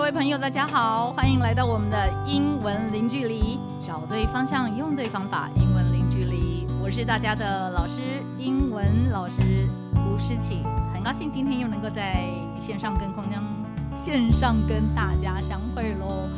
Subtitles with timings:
[0.00, 6.66] 各位朋友，大家好，欢迎来到我们的英文零距离，找对方向，用对方法，英文零距离。
[6.82, 8.00] 我是大家的老师，
[8.38, 9.42] 英文老师
[9.96, 12.30] 吴诗琪，很高兴今天又能够在
[12.62, 13.42] 线上跟空中
[13.94, 16.30] 线上跟大家相会喽。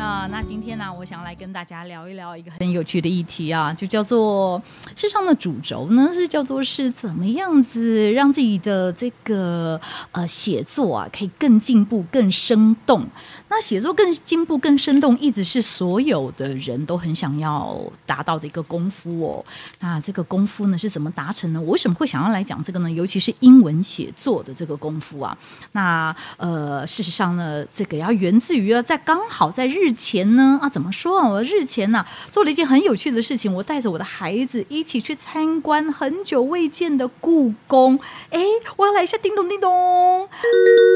[0.00, 4.60] 那那今天呢、我想来跟大家聊一聊一个很有趣的议题啊，就叫做
[4.96, 9.78] 世上的主轴呢，是叫做是怎么样子让自己的这个
[10.12, 13.06] 呃写作啊，可以更进步、更生动。
[13.50, 19.44] 那写作更进步、更生动，一直是所有的人都很想要达到的一个功夫哦。
[19.80, 21.60] 那这个功夫呢，是怎么达成呢？
[21.60, 22.90] 我为什么会想要来讲这个呢？
[22.90, 25.36] 尤其是英文写作的这个功夫啊。
[25.72, 29.89] 那呃，事实上呢，这个要源自于啊在刚好在日。
[29.90, 31.28] 日前呢啊，怎么说啊？
[31.28, 37.98] 我日前呢、做了一件很有趣的事情，我带着我的孩子一起去参观很久未见的故宫。
[38.30, 38.40] 哎，
[38.76, 40.28] 我要来一下，叮咚叮咚！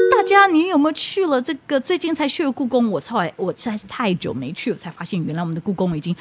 [0.09, 2.89] 大家，你有没有去了这个最近才去了故宫？
[2.89, 6.15] 我操，我实在是太久没去了，才发现原来我们的故宫已经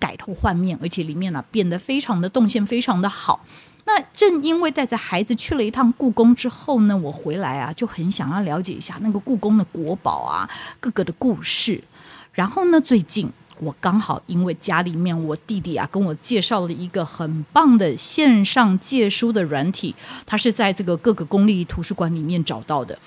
[0.00, 3.46] 改头换面，而且里面呢、变得非常的动线非常的好。
[3.86, 10.48] 那正因为带着孩子去了一趟故宫之后呢，我回来啊就很想要了解一下那个故宫的国宝啊，
[10.80, 11.82] 各个的故事。
[12.40, 22.98] 然后呢，最近我刚好因为家里面我弟弟啊跟我介绍了一个很棒的线上借书的软体，他是在这个各个公立图书馆里面找到的。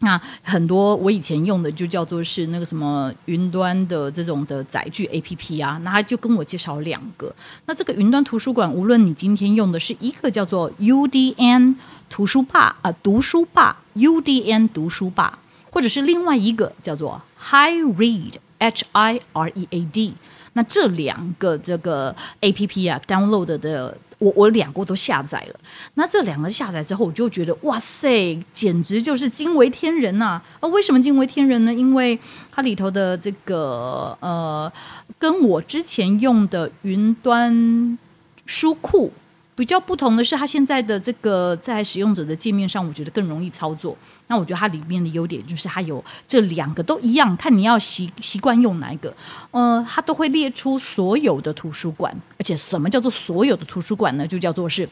[0.00, 7.34] 那很多我以前用的就叫做是那个什么云端的这种的载具 APP 啊，那他就跟我介绍两个。
[7.64, 11.76] 那这个云端图书馆，无论你今天用的是一个叫做 UDN
[12.10, 15.38] 图书霸啊，读书霸 UDN 读书霸，
[15.70, 18.32] 或者是另外一个叫做 High Read。
[18.58, 20.14] H I R E A D，
[20.54, 25.60] 那这两个这个 A P P 啊，download 的我我两个都下载了。
[25.94, 30.40] 那这两个下载之后，我就觉得哇塞，简直就是惊为天人呐！
[30.60, 31.74] 啊，为什么惊为天人呢？
[31.74, 32.18] 因为
[32.50, 34.72] 它里头的这个呃，
[35.18, 37.98] 跟我之前用的云端
[38.46, 39.12] 书库。
[39.56, 43.96] 比较不同的是，它现在的这个在使用者的界面上，我觉得更容易操作。
[44.28, 49.12] 那我觉得它里面的优点就是它有这两个都一样，看你要习习惯用哪一个。
[49.52, 54.26] 呃，它都会列出所有的图书馆，而且什么叫做所有的图书馆呢？
[54.26, 54.88] 就叫做是。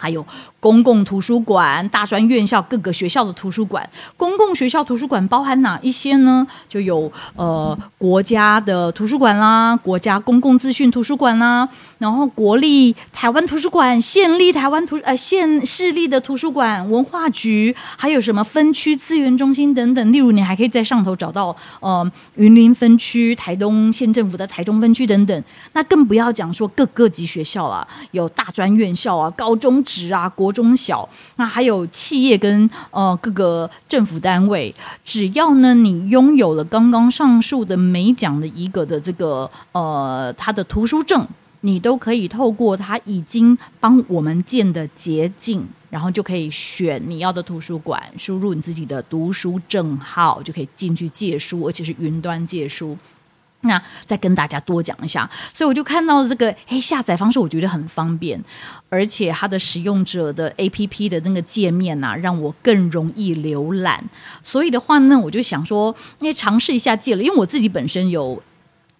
[0.00, 0.24] 还有
[0.58, 3.86] 公共图书馆、大专院校、各个学校的图书馆。
[4.16, 6.46] 公共学校图书馆包含哪一些呢？
[6.66, 11.68] 就有呃国家的图书馆啦，国家公共资讯图书馆啦，
[11.98, 20.10] 然后国立台湾图书馆、县立台湾图呃县市立的图书馆、文化局，还有什么分区资源中心等等。
[20.10, 25.44] 例如，你还可以在上头找到呃云林分区、台东县政府的台中分区等等。
[25.74, 29.84] 那更不要讲说各个级学校了，有大专院校啊、高中。
[29.90, 34.72] 职啊，国中小，那还有企业跟呃各个政府单位，
[35.04, 41.26] 只要呢你拥有了刚刚上述的每讲的一个的这个呃它的图书证，
[41.62, 52.96] 你都可以透过他已经帮我们建的捷径，然后就可以选你要的图书馆，输入你自己的读书证号，就可以进去借书，而且是云端借书。
[53.62, 58.42] 那再跟大家多讲一下，所以我就看到这个，哎，下载方式我觉得很方便，
[58.88, 64.02] 而且它的使用者的 APP 的那个界面呐、让我更容易浏览。
[64.42, 68.42] 所以的话呢，我就想说，哎，尝试一下借了，因为我自己本身有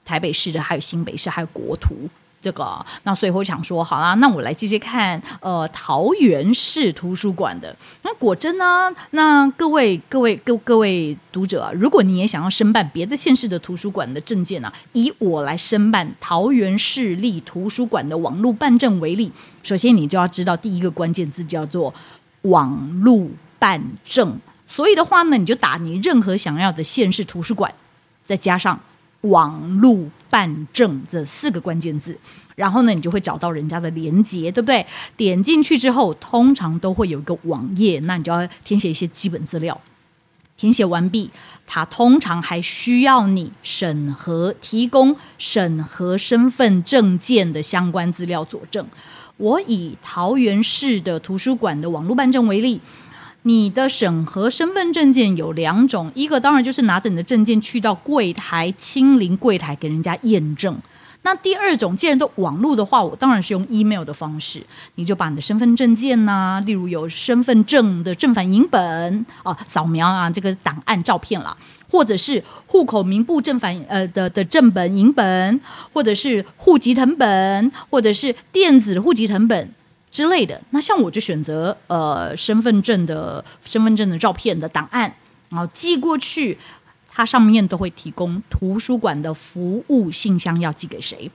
[0.04, 2.09] 台北市的，还有新北市，还有国图。
[2.43, 7.77] 这个，那所以我想说，好啦，那我来接接看，呃，桃园市图书馆的。
[8.03, 19.31] 那果真呢，那各位各位各各位读者，如果你也想要申办别的县市的图书馆的证件呢，以我来申办桃园市立图书馆的网络办证为例，
[19.62, 21.93] 首先你就要知道第一个关键字叫做
[22.43, 23.28] 网络
[23.59, 24.39] 办证。
[24.67, 27.75] 所以的话呢，你就打你任何想要的县市图书馆，
[28.25, 28.81] 再加上。
[29.25, 32.16] 网络办证这四个关键字，
[32.54, 34.86] 然后呢，你就会找到人家的连接，对不对？
[35.16, 39.78] 点进去之后，通常都会有一个网页，那你就要填写一些基本资料。
[40.56, 41.30] 填写完毕，
[41.66, 48.86] 它通常还需要你审核，提供审核身份证件的相关资料佐证。
[49.38, 52.80] 我以桃园市的图书馆的网络办证为例。
[53.42, 60.77] 你的审核身份证件有两种，一个当然就是拿着你的证件去到柜台，亲临柜台给人家验证。
[61.22, 64.63] 那第二种，既然都网络的话，我当然是用 email 的方式，
[64.95, 71.54] 你就把你的身份证件呐、啊，例如有身份证的正反影本啊，扫描啊这个档案照片啦，
[71.91, 75.60] 或者是户口名簿正反呃的的正本影本，
[75.93, 79.75] 或者是户籍成本，或者是电子户籍成本。
[80.10, 85.15] 之类的，那像我就选择呃身份证的身份证的照片的档案，
[85.51, 86.59] 然后寄过去，
[87.09, 91.30] 它上面都会提供图书馆的服务信箱要寄给谁。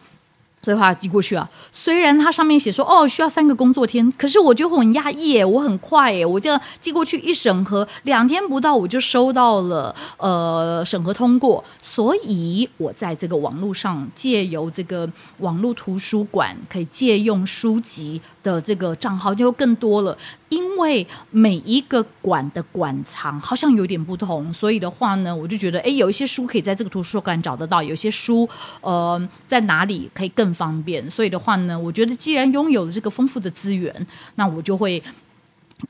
[0.61, 11.63] 所以话寄过去啊，虽然它上面写说哦需要三个工作天，可是我觉得我很压抑，我很快耶，我这样寄过去一审核，两天不到我就收到了，呃，审核通过。
[11.83, 15.07] 所以我在这个网络上借由这个
[15.37, 20.15] 网络图书馆可以借用书籍的这个账号就更多了，
[20.49, 28.47] 因为每一个馆的馆藏好像有点不同，所以的话呢，我就觉得哎，有一些书可以在这个图书馆找得到，有些书
[28.81, 35.01] 呃在哪里可以更方便，所以的话呢，我觉得既然拥有了这个丰富的资源，那我就会。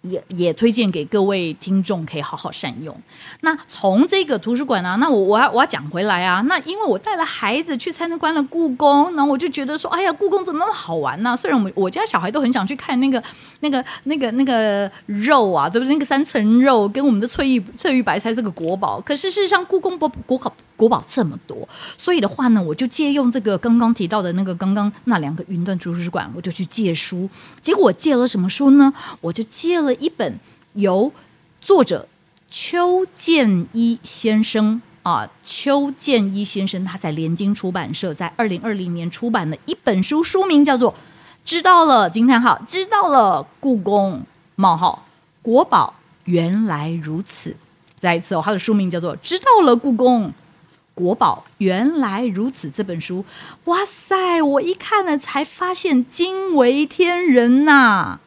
[0.02, 2.96] 也也推荐给各位听众，可以好好善用。
[3.42, 6.42] 那从这个图书馆啊，那我我要我要讲回来啊。
[6.48, 11.38] 那因为我带了孩子去参观了故宫，然后我就觉得说，哎呀，故宫怎么那么好玩呢？
[11.38, 13.22] 虽然我们我家小孩都很想去看那个
[13.60, 15.94] 那个那个那个肉啊，对不对？
[15.94, 20.54] 那个三层肉跟我们的翠玉翠玉白菜这个国宝，可是事实上故宫博国宝。
[20.78, 21.66] 国宝这么多，
[21.98, 27.30] 所以的话呢，我就借用这个刚刚提到的那个刚刚那两个云端图书馆，我就去借书。
[27.62, 28.94] 结果我借了什么书呢？
[29.22, 30.40] 我就借借了一本
[30.76, 31.12] 由
[31.60, 32.08] 作者
[32.50, 40.94] 邱建一先生啊，邱建一先生他在联经出版社在二零二零年出版的一本书，书名叫做
[41.44, 44.26] 《知道了惊叹号知道了故宫
[44.56, 45.06] 冒号
[45.42, 47.50] 国宝原来如此》。
[47.98, 50.30] 再一次哦，他的书名叫做《知道了故宫》。
[50.94, 53.26] 国宝原来如此，这本书，
[53.66, 54.42] 哇塞！
[54.42, 58.22] 我一看了才发现惊为天人呐、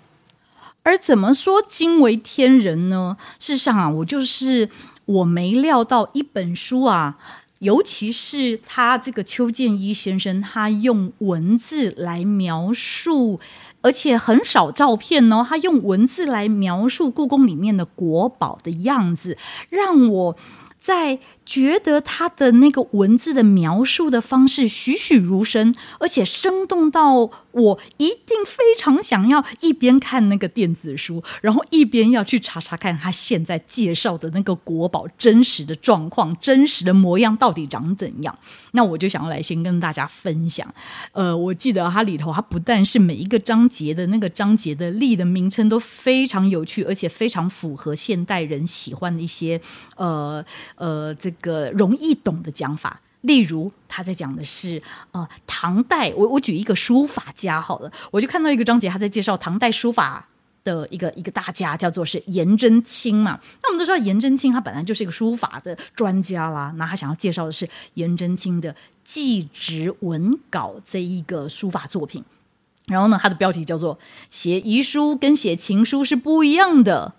[0.88, 3.18] 而怎么说惊为天人呢？
[3.38, 4.70] 事实上啊，我就是
[5.04, 7.18] 我没料到一本书啊，
[7.58, 13.38] 尤其是他这个邱建一先生，他用文字来描述，
[13.82, 19.36] 而且很少照片哦，他用文字来描述故宫里面的国宝的样子，
[19.68, 20.36] 让我
[20.78, 21.18] 在。
[21.48, 38.38] 觉得他的那个文字的描述的方式栩栩如生，而且生动到我一定非常想要一边看那个电子书，然后一边要去查查看他现在介绍的那个国宝真实的状况、真实的模样到底长怎样。
[38.72, 40.72] 那我就想要来先跟大家分享。
[41.12, 49.58] 呃，我记得它里头，它不但是每一个章节的那个章节的例的名称都非常有趣，而且非常符合现代人喜欢的一些
[49.96, 51.68] 呃呃这个。
[51.78, 54.82] 容易懂的讲法，例如他在讲的是
[55.12, 60.26] 呃唐代，我我举一个书法家好了，我就看到一个章节，他在介绍唐代书法
[60.64, 63.38] 的一个一个大家，叫做是颜真卿嘛。
[63.62, 68.72] 那我们都知道颜真卿他本来就是一个书法的专家啦，那他想要介绍的是颜真卿的
[69.04, 72.24] 《祭侄文稿》这一个书法作品，
[72.86, 73.98] 然后呢，他的标题叫做
[74.28, 77.14] “写遗书跟写情书是不一样的”。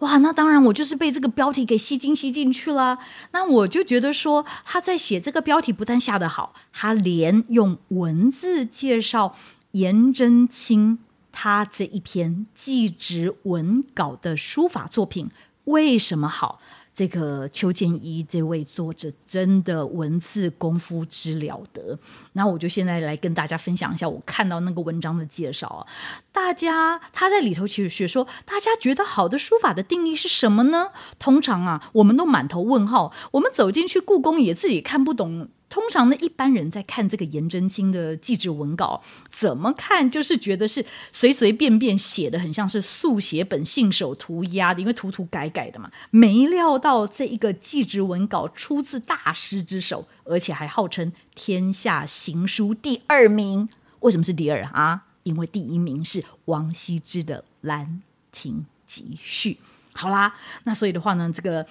[0.00, 2.98] 哇，那当然，我就是被这个标题给吸睛吸进去了。
[3.32, 9.36] 那我就觉得说，他在写这个标题不但下得好，他连用文字介绍
[9.72, 10.98] 颜真卿
[11.32, 15.30] 他这一篇祭侄文稿的书法作品
[15.64, 16.60] 为什么好。
[16.94, 21.98] 这个邱建一这位作者真的文字功夫之了得，
[22.34, 25.86] 那我就现在来跟大家分享一下我看到那个文章的介绍啊。
[26.30, 30.92] 大家他在里头其实学说，大家觉得好的书法的定义是什么呢？
[31.18, 35.48] 通常啊，我们都满头问号，我们走进去故宫也自己看不懂。
[35.74, 45.90] 通常呢，一般人在看这个颜真卿的祭侄文稿，怎么看就是觉得是随随便便写的，很像是速写本信手涂鸦的，因为涂涂改改的嘛。
[46.10, 53.68] 没料到这一个祭侄文稿出自大师之手，而且还号称天下行书第二名。
[53.98, 55.06] 为什么是第二啊？
[55.24, 58.00] 因为第一名是王羲之的《兰
[58.30, 59.54] 亭集序》。
[59.92, 61.66] 好啦，那所以的话呢，这个。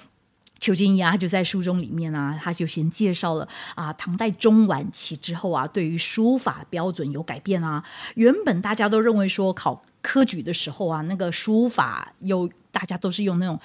[0.64, 7.84] 邱金一啊，就在书中里面啊，他就先介绍了啊，唐代中晚期之后啊，对于书法标准有改变啊。
[8.16, 13.60] 原本大家都认为说考科举的时候啊，那个书法有大家都是用那种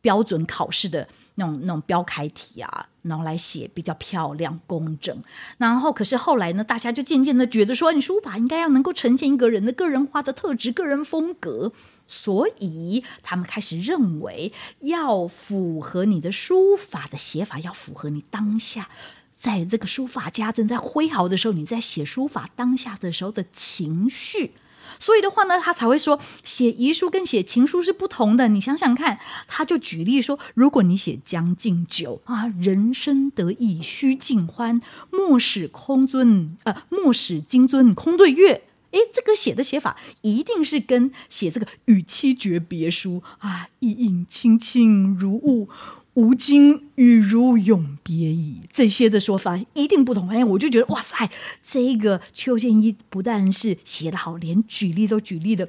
[0.00, 5.14] 标准考试的那种那种标楷体啊，然后来写比较漂亮工整。
[5.58, 11.72] 然后可是后来呢，大家就渐渐的觉得说，你书法应该要能够呈现一个人的个人化的特质、个人风格。
[12.08, 18.88] 所以他们开始认为，要符合你的书法的写法，要符合你当下，
[19.32, 24.54] 在这个书法家正在挥毫的时候，你在写书法当下的时候的情绪。
[24.98, 28.48] 所以的话呢，他才会说，写遗书跟写情书是不同的。
[28.48, 38.62] 你想想看，他就举例说，如果你写《将进酒》啊，人生得意须尽欢，莫使空尊呃，莫使金樽空对月。
[38.98, 45.68] 哎，这个写的写法一定是跟写这个与妻诀别书啊，一影清清如雾，
[46.14, 48.62] 吾今与如永别矣。
[48.72, 50.28] 这些的说法一定不同。
[50.30, 51.30] 哎，我就觉得哇塞，
[51.62, 55.68] 这个邱建一不但是写得好，连举例都举例的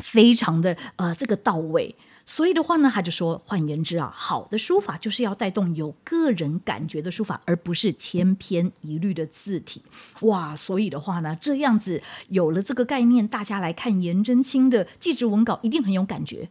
[0.00, 1.94] 非常的呃这个到位。
[2.28, 9.80] 所以的话呢，他就说，换言之啊，好的书法就是要带动有个人感觉的书法，而不是千篇一律的字体。
[10.22, 16.50] 哇，所以的话呢，这样子有了这个概念，大家来看颜真卿的祭侄文稿，一定很有感觉。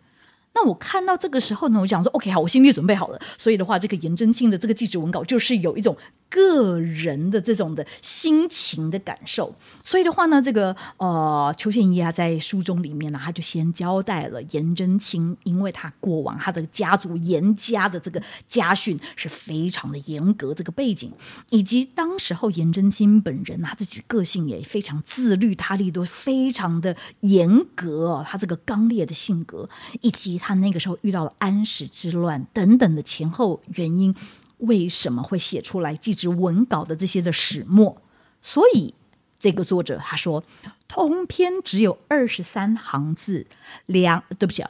[0.56, 3.20] 那我看到这个时候呢，我想说，OK，好，我心里准备好了。
[3.38, 5.98] 所以的话，这个颜真卿的这个祭侄文稿就是有一种
[6.30, 9.54] 个人的这种的心情的感受。
[9.84, 21.12] 所以的话呢，这个呃，邱宪一啊，在书中里面呢，他就先交代了颜真卿，因为他过往他的家族颜家的这个家训是非常的严格，这个背景，
[21.50, 29.70] 以及当时候颜真卿本人他自己个性也非常自律，他力都非常的严格，他这个刚烈的性格，
[30.00, 30.40] 以及。
[30.48, 34.14] 他那个时候遇到了安史之乱等等的前后原因，
[34.60, 38.00] 为什么会写出来祭侄文稿的这些的始末？
[38.44, 38.94] 所以
[39.40, 40.44] 这个作者他说，
[40.88, 43.48] 通篇只有二十三行字，
[43.88, 44.70] 两对不起啊，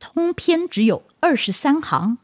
[0.00, 2.18] 通篇只有二十三行，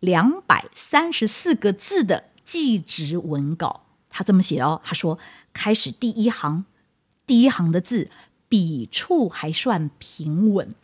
[0.00, 5.20] 两百三十四个字的祭侄文稿，他这么写哦，他说
[5.52, 6.64] 开始第一行，
[7.24, 8.10] 第一行的字
[8.48, 10.74] 笔触还算平稳。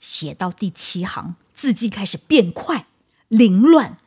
[0.00, 2.86] 写到第七行，字迹开始变快、
[3.28, 3.98] 凌乱、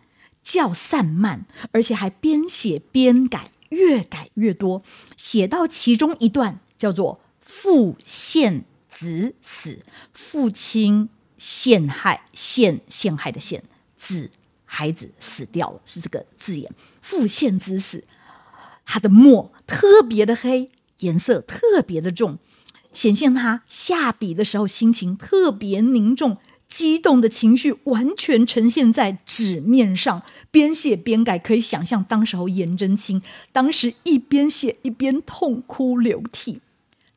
[0.44, 4.84] 较散漫，而且还边写边改，越改越多。
[5.16, 13.64] 写到其中一段叫做“父献子死”，父亲陷害、陷陷害的陷，
[13.96, 14.32] 子
[14.66, 16.74] 孩子死掉了，是这个字眼。
[17.02, 18.06] 父献子死，
[18.86, 22.40] 他的墨特别的黑，颜色特别的重。
[22.94, 26.38] 显现他下笔的时候心情特别凝重，
[26.70, 33.22] 激动的情绪完全呈现在纸面上，边写边改，可以想象当时候颜真卿
[33.52, 36.62] 当时一边写一边痛哭流涕。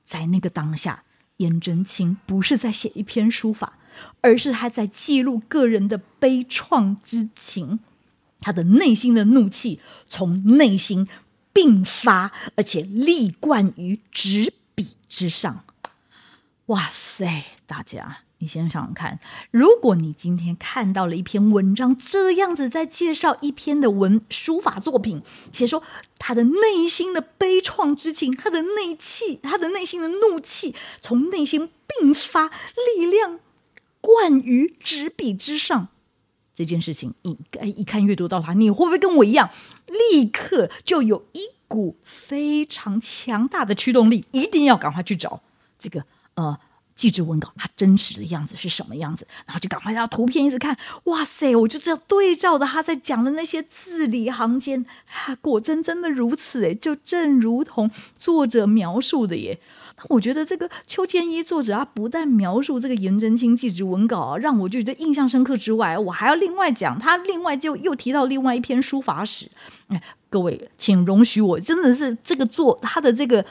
[0.05, 1.05] 在那个当下，
[1.39, 3.79] 颜真卿不是在写一篇书法，
[4.21, 7.81] 而是他在记录个人的悲怆之情，
[8.41, 11.09] 他的内心的怒气从内心
[11.55, 15.65] 迸发，而且立贯于纸笔之上。
[16.67, 19.19] 哇塞，大家，你先想想看，
[19.51, 25.83] 如果你今天看到了一篇文章，这样子在介绍一篇的文书法作品，写说
[26.19, 32.51] 他的内心的悲怆之情，他的内气，他的内心的怒气，从内心迸发，
[32.97, 33.39] 力量
[34.01, 35.89] 贯于纸笔之上，
[36.53, 37.39] 这件事情，你
[37.77, 39.51] 一看阅读到它，你会不会跟我一样，
[39.87, 45.41] 立刻就有一股非常强大的驱动力，一定要赶快去找
[45.79, 46.05] 这个。
[46.35, 46.59] 呃，
[46.95, 49.27] 记者文稿它真实的样子是什么样子？
[49.47, 51.55] 然后就赶快让图片一直看，哇塞！
[51.57, 54.85] 我就这样对照着他在讲的那些字里行间，
[55.27, 59.59] 啊，果真真的如此诶，就正如同作者描述的耶。
[60.09, 69.51] 我觉得这个邱建一作者他不但描述这个颜真卿祭侄文稿啊让我就觉得印象深刻之外，我还要另外讲他另外就又提到另外一篇书法史。
[69.89, 73.45] 哎，各位，请容许我，真的是这个作他的这个。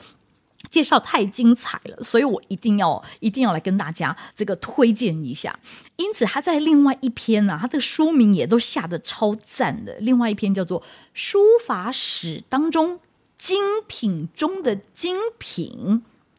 [0.72, 5.60] 介绍太精彩了，所以我一定要一定要来跟大家这个推荐一下。
[5.96, 9.96] 因此，他在另外一篇呢、啊，他的书名也都下得超赞的。
[10.00, 10.82] 另外一篇叫做
[11.14, 13.00] 《书法史当中
[13.38, 15.72] 精品中的精品》，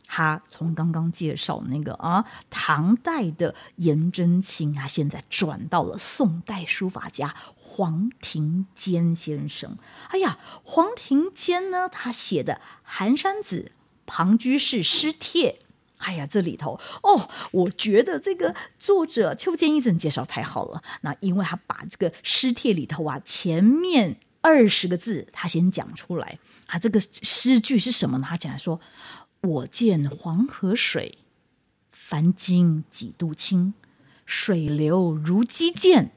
[0.07, 9.77] 他从刚刚介绍那个啊，唐代的颜真卿，他现在转到了宋代书法家黄庭坚先生。
[10.09, 13.73] 哎呀，黄庭坚呢，他写的《寒山子》。
[14.09, 15.59] 庞居士诗帖，
[15.97, 20.81] 哎呀，这里头哦，我觉得这个作者邱建一介绍太好了。
[21.01, 28.27] 那因为他把这个诗帖里头啊，前面二十个字他先讲出来啊，这个诗句是什么呢？
[28.29, 28.81] 他讲说
[29.47, 31.19] ：“我见黄河水，
[31.93, 33.75] 凡经几度清，
[34.25, 36.13] 水流如击剑，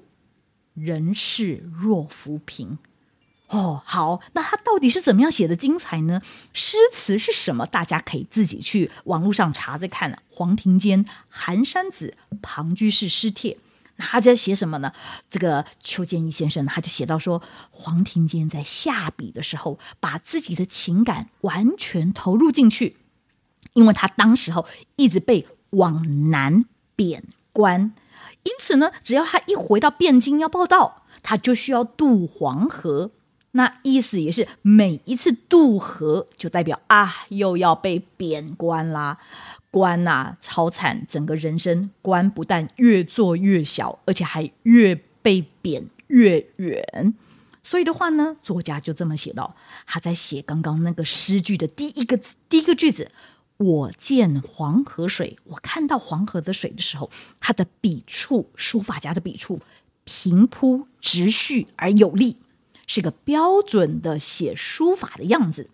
[0.74, 2.80] 人事若浮萍。”
[3.50, 6.22] 哦，好，那他到底是怎么样写的精彩呢？
[6.54, 7.66] 诗词是什么？
[7.66, 10.22] 大家可以自己去网络上查着看。
[10.30, 13.54] 黄庭坚《寒山子·庞居士诗帖》，
[13.96, 14.94] 那他在写什么呢？
[15.30, 22.98] 这个邱建一先生他就写到说，黄庭坚在下笔的时候，把自己的情感完全投入进去，
[23.80, 24.66] 因为他当时候
[24.98, 26.66] 一直被往南
[26.98, 27.94] 贬官，
[28.44, 33.12] 因此呢，只要他一回到汴京要报道，他就需要渡黄河。
[33.52, 39.18] 那意思也是，每一次渡河就代表啊，又要被贬官啦，
[39.72, 47.14] 官呐、啊、超惨，整个人生官不但越做越小，而且还越被贬越远。
[47.64, 49.56] 所以的话呢，作家就这么写到：
[49.88, 53.10] 他在写刚刚那个诗句的第一个字，第一个句子。
[53.60, 57.12] 我见黄河水，我看到黄河的水的时候，
[57.42, 59.60] 他的笔触，书法家的笔触，
[60.06, 62.38] 平铺直叙而有力，
[62.88, 65.70] 是个标准的写书法的样子。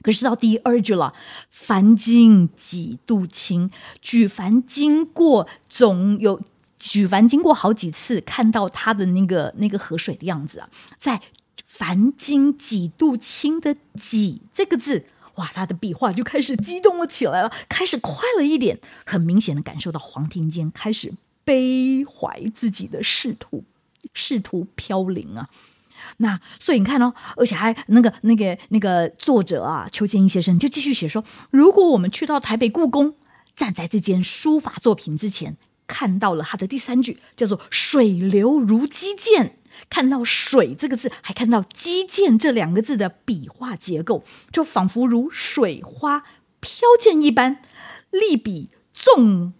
[0.00, 1.12] 可是到第二句了，
[1.50, 6.40] 凡经几度清，举凡经过总有
[6.78, 11.20] 举凡经过好几次，看到他的那个那个河水的样子啊，在
[11.66, 15.04] 凡经几度清的“几”这个字。
[15.36, 23.64] 哇，他的笔画就开始激动了起来了，开始快了一点，很明显的感受到黄庭坚开始悲怀自己的仕途，
[24.14, 25.48] 仕途飘零啊。
[26.16, 33.14] 那所以你看哦，而且还那个那个那个作者啊，邱建一先生就继续写说，如果我们去到台北故宫，
[33.54, 35.56] 站在这件书法作品之前，
[35.86, 39.58] 看到了他的第三句，叫做“水流如击剑”。
[39.88, 46.24] 看到“水”这个字，还看到“击剑”这两个字的笔画结构，就仿佛如水花
[46.60, 47.62] 飘溅一般，
[48.10, 49.54] 力笔纵，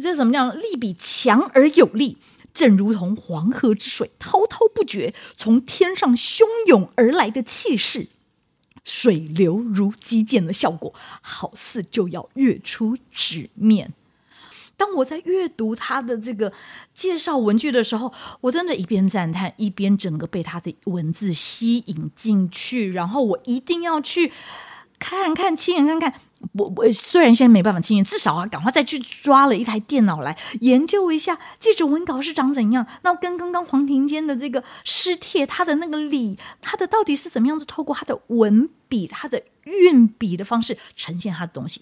[0.00, 0.56] 这怎么样？
[0.56, 2.18] 力笔强而有力，
[2.54, 8.08] 正如同黄河之水滔滔不绝，从天上汹涌而来的气势，
[8.84, 13.92] 水流如击剑的效果，好似就要跃出纸面。
[14.76, 16.52] 当我在阅读他的这个
[16.92, 22.92] 介绍文句的时候，我真的一边赞叹，一边整个被他的文字吸引进去。
[22.92, 24.32] 然后我一定要去
[24.98, 26.14] 看看、亲眼看看。
[26.52, 32.86] 我我虽然现在没办法亲眼，至少啊，赶快再去抓了一台电脑来研究一下这种文稿是长怎样。
[33.02, 37.64] 那跟刚刚黄庭坚的这个诗帖，他的那个理，他的到底是怎么样子？
[37.64, 41.80] 透过他的文笔、他的运笔的方式呈现他的东西。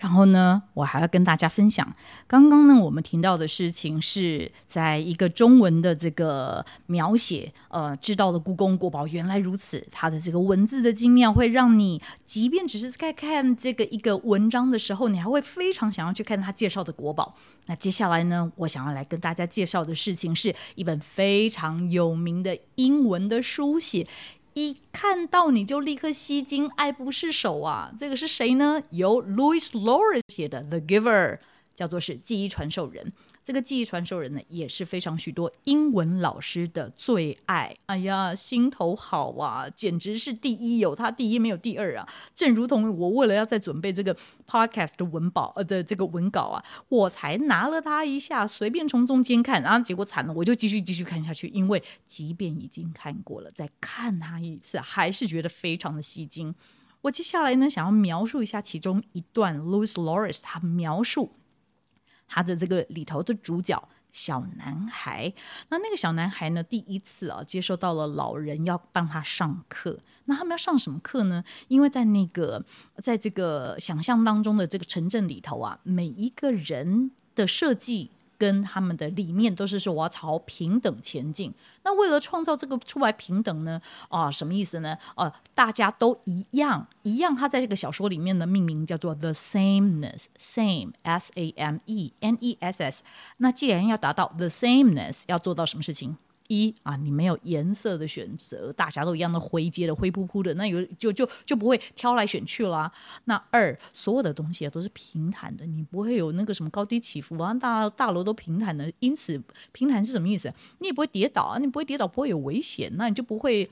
[0.00, 1.86] 然后呢，我还要跟大家分享，
[2.26, 17.36] 刚刚呢，我们听到的事情是在一个中文的这个描写，呃，知道了故宫国宝原来如此，它的这个文字的精妙，会让你即便只是在看这个一个文章的时候，你还会非常想要去看他介绍的国宝。
[17.66, 24.06] 那接下来呢，我想要来跟大家介绍的事情是一本非常有名的英文的书写。
[24.60, 27.92] 一看到你就立刻吸睛，爱不释手啊！
[27.98, 28.82] 这个是谁呢？
[28.90, 31.34] 由 Louis L'Ors 写的《The Giver》，
[31.74, 33.12] 叫做是记忆传授人。
[33.50, 37.76] 这个记忆传授人呢，也是非常许多英文老师的最爱。
[37.86, 42.08] 哎呀，心头好啊，简直是第一，有他第一没有第二啊！
[42.32, 56.54] 正如同我为了要在准备这个 podcast 的文稿呃的这个文稿啊，我才拿了他一下，随便从中间看，然后结果惨了，我就继续继续看下去，因为即便已经看过了，再看他一次，还是觉得非常的吸睛。
[57.00, 61.32] 我接下来呢，想要描述一下其中一段 Louis Lawrence 他描述。
[62.30, 63.76] 他的这个里头的主角
[64.12, 65.30] 小男孩，
[65.68, 69.98] 那那个小男孩呢，第一次啊接受到了老人要帮他上课。
[70.26, 71.42] 那他们要上什么课呢？
[71.66, 72.64] 因为在那个
[72.98, 78.12] 在这个想象当中的这个城镇里头啊，每一个人的设计。
[78.40, 81.52] 跟他们的理念都是说我要朝平等前进。
[81.84, 83.80] 那为了创造这个出来平等呢？
[84.08, 84.96] 啊，什么意思呢？
[85.14, 87.36] 啊，大家都一样一样。
[87.36, 93.04] 他在这个小说里面的命名叫做 The Sameness，Same S A M E N E S S。
[93.36, 96.16] 那既然要达到 The Sameness，要做到什么事情？
[96.50, 102.90] 一啊，你没有颜色的选择，大家都一样的灰阶的灰扑扑的，那有就就就不会挑来选去啦。
[103.26, 110.52] 那二，所有的东西都是平坦的，你不会有那个什么高低起伏啊，大大楼都平坦的，因此平坦是什么意思？
[110.80, 113.70] 你也不会跌倒啊，你不会跌倒，不会有危险，那你就不会，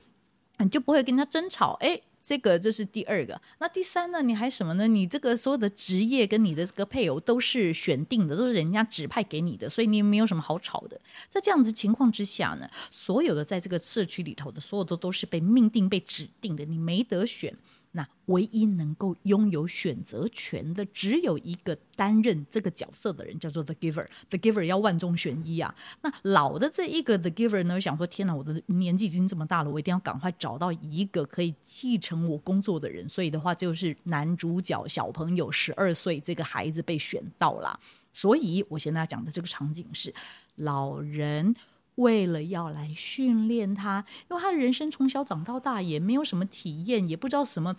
[0.59, 2.01] 你就不会跟他争吵，哎。
[2.21, 4.21] 这个这是第二个，那第三呢？
[4.21, 4.87] 你还什么呢？
[4.87, 10.99] 你这个所有的职业跟你的这个配偶都是选定的，都是人家指派给你的，所以你没有什么好吵的。
[11.29, 17.55] 在这样子情况之下呢，所有的在这个社区里头的所有的都是被命定、被指定的，你没得选。
[17.91, 24.05] 那唯一能够拥有选择权的，只有一个担任这个角色的人，叫做 The Giver。
[24.29, 25.73] The Giver 要万中选一啊！
[26.01, 33.09] 那老的这一个 The Giver 呢，想说：天哪，我的年纪已经这么大了，我一定要赶快找到一个可以继承我工作的人。
[33.09, 37.79] 所以的话，就是男主角小朋友十二岁，这个孩子被选到了。
[38.13, 40.13] 所以我现在要讲的这个场景是
[40.55, 41.55] 老人。
[41.99, 47.75] 为了要来训练他，因为他的人生从小长到大也没有什么体验，也不知道什么，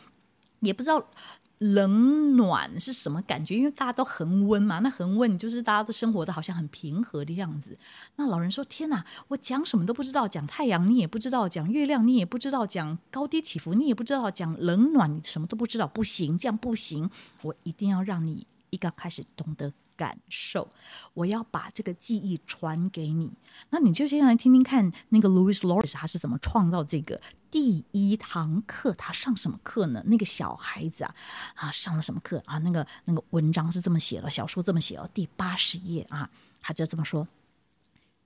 [0.61, 1.11] 也不知道
[1.59, 7.77] 冷暖是什么感觉，因为大家都恒温嘛，那恒温就是大家都生活的好像很平和的样子。
[8.17, 17.11] 那老人说：“天哪，我讲什么都不知道，讲太阳你也不知道，讲月亮你也不知道，讲高低起伏你也不知道，讲冷暖你什么都不知道，不行，这样不行，
[17.43, 20.67] 我一定要让你一刚开始懂得。”感受，
[21.13, 23.31] 我要把这个记忆传给你。
[23.69, 28.95] 那你就先来听听看，那个 Louis Lawrence 他是怎么创造这个第一堂课？
[28.95, 30.03] 他上什么课呢？
[30.07, 31.15] 那个小孩子啊，
[31.55, 32.57] 啊，上了什么课啊？
[32.61, 36.31] 那个那个文章是这么写的，小说这么写哦，第八十页啊，
[36.63, 37.29] 他就这么说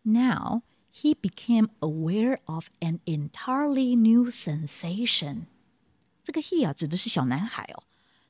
[0.03, 0.63] ：Now
[0.95, 5.47] he became aware of an entirely new sensation。
[6.23, 7.83] 这个 he 啊，指的是小男孩哦。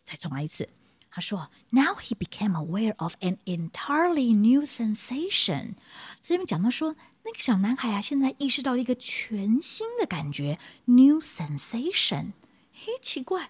[0.03, 0.69] 再重来一次。
[1.14, 5.74] 他说：“Now he became aware of an entirely new sensation。”
[6.22, 12.34] 这边讲到说，那个小男孩啊，现在意识到了一个全新的感觉，new sensation。
[12.72, 13.50] 嘿，奇怪，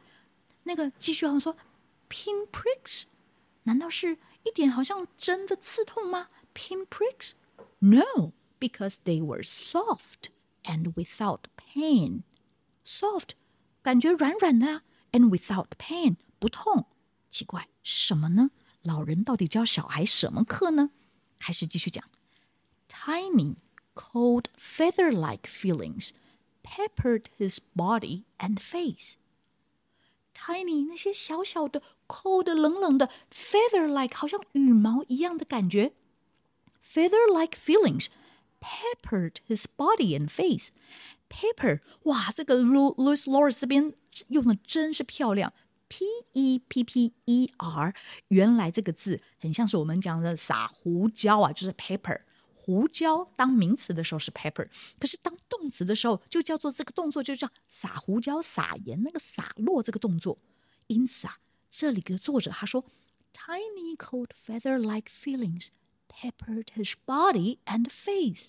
[0.64, 1.58] 那个继续好像说，
[2.10, 3.04] pin pricks，
[3.64, 6.30] 难道是一点好像针的刺痛吗？
[6.56, 10.30] pin pricks？No，because they were soft
[10.64, 13.32] and without pain。soft，
[13.82, 16.88] 感觉软软的，and without pain，不痛。
[17.34, 18.52] 奇怪，什么呢？
[18.82, 20.92] 老人到底教小孩什么课呢？
[21.38, 22.04] 还是继续讲？
[22.88, 23.56] Tiny,
[23.94, 26.12] cold, feather-like feelings
[26.64, 29.16] peppered his body and face.
[30.34, 35.94] Tiny 那些小小的、cold 冷冷的、feather-like 好像羽毛一样的感觉。
[36.82, 38.08] Feather-like feelings
[38.60, 40.70] peppered his body and face.
[41.30, 43.94] Pepper，哇，这个 Louis Lawrence 这边
[44.30, 45.54] 用的真是漂亮。
[45.95, 47.95] P E P P E R，
[48.27, 52.23] 原来这个字很像是我们讲的撒胡椒啊，就是 pepper。
[52.53, 60.37] 胡椒当名词的时候是 pepper，可是当动词的时候就叫做这个动作就叫撒胡椒、撒盐，那个撒落这个动作。
[60.89, 61.39] 因此啊，
[61.71, 62.85] 这里的作者他说
[63.33, 65.69] ，tiny cold feather-like feelings
[66.09, 68.49] peppered his body and face。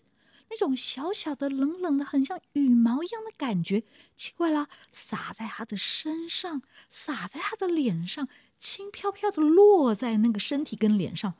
[0.49, 3.83] 那种小小的、冷冷的、很像羽毛一样的感觉，
[4.15, 8.27] 奇怪啦，洒在他的身上，洒在他的脸上，
[8.57, 11.33] 轻飘飘的落在那个身体跟脸上，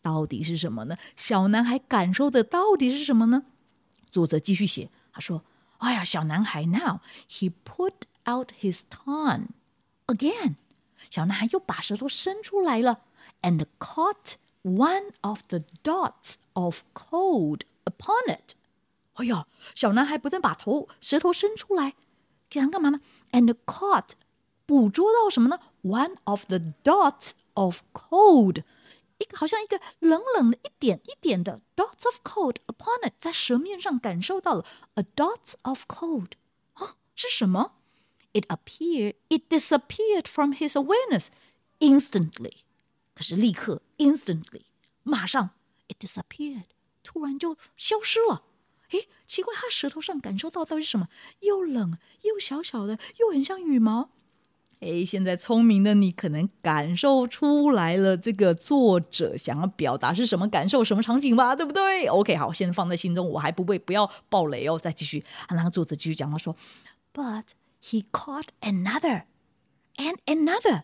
[0.00, 0.96] 到底是什么呢？
[1.16, 3.44] 小男孩感受的到底是什么呢？
[4.10, 5.44] 作者继续写，他说
[5.78, 9.48] ：“哎呀，小男孩，now he put out his tongue
[10.06, 10.54] again。
[11.10, 13.00] 小男孩又把舌头伸出来了
[13.42, 17.62] ，and caught one of the dots of cold。”
[17.93, 18.53] Upon it，
[19.13, 21.95] 哎呀，小男孩不但把头舌头伸出来，
[22.49, 23.01] 给他干嘛呢？
[23.31, 24.11] And caught，
[24.65, 25.59] 捕捉到什么呢？
[25.83, 28.63] One of the dots of cold，
[29.17, 36.31] 一个好像一个冷冷的一点一点的 dots of cold upon it，在舌面上感受到了 a dot of cold，
[36.73, 37.73] 啊，是什么？
[38.33, 41.29] It appeared，it disappeared from his awareness
[41.79, 42.57] instantly，
[43.15, 44.65] 可是立刻 instantly，
[45.01, 45.49] 马上
[45.87, 46.65] it disappeared。
[47.04, 48.42] 突然就消失了，
[48.90, 51.08] 诶，奇怪，他舌头上感受到到底是什么？
[51.40, 54.10] 又冷又小小的，又很像羽毛。
[54.80, 61.54] 诶，现在聪明的你可能感受出来了，这个作者想要表达是什么感受、什么场景吧？
[61.56, 64.78] 对不对？OK，好，先放在心中，我还不会不要爆雷哦。
[64.78, 66.54] 再继续，啊，那个作者继续讲到说
[67.14, 67.44] ，But
[67.82, 69.24] he caught another
[69.96, 70.82] and another。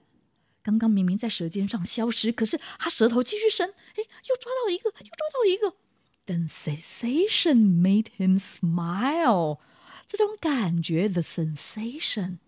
[0.62, 5.74] 刚刚明明在舌尖上消失，可是他舌头继续伸，诶，又抓到一个，又抓到一个。
[6.29, 9.59] The sensation made him smile。
[10.07, 12.39] 这种感觉，the sensation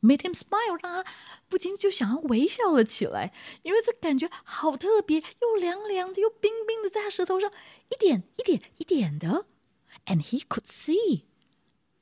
[0.00, 1.10] made him smile，让他
[1.48, 7.52] 不禁就想要微笑了起来，因为这感觉好特别，又凉凉的，又冰冰的，在他舌头上
[7.90, 9.46] 一点一点一点的。
[10.06, 11.24] And he could see,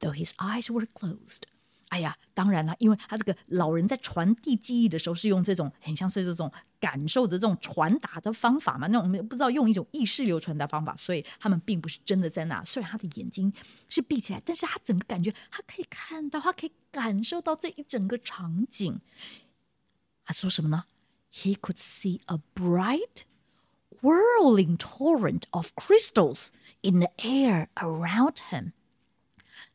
[0.01, 1.43] though his eyes were closed.
[1.94, 12.66] 哎呀，当然了，因为他这个老人在传递记忆的时候是用这种很像是这种感受的这种传达的方法嘛，那我们不知道用一种意识流传达方法，所以他们并不是真的在那。
[12.66, 13.54] 虽然他的眼睛
[13.88, 19.00] 是闭起来，但是他整个感觉他可以看到，他可以感受到这一整个场景。
[20.26, 20.86] 他说什么呢
[21.32, 23.22] ？He could see a bright,
[24.02, 26.48] whirling torrent of crystals
[26.82, 28.72] in the air around him.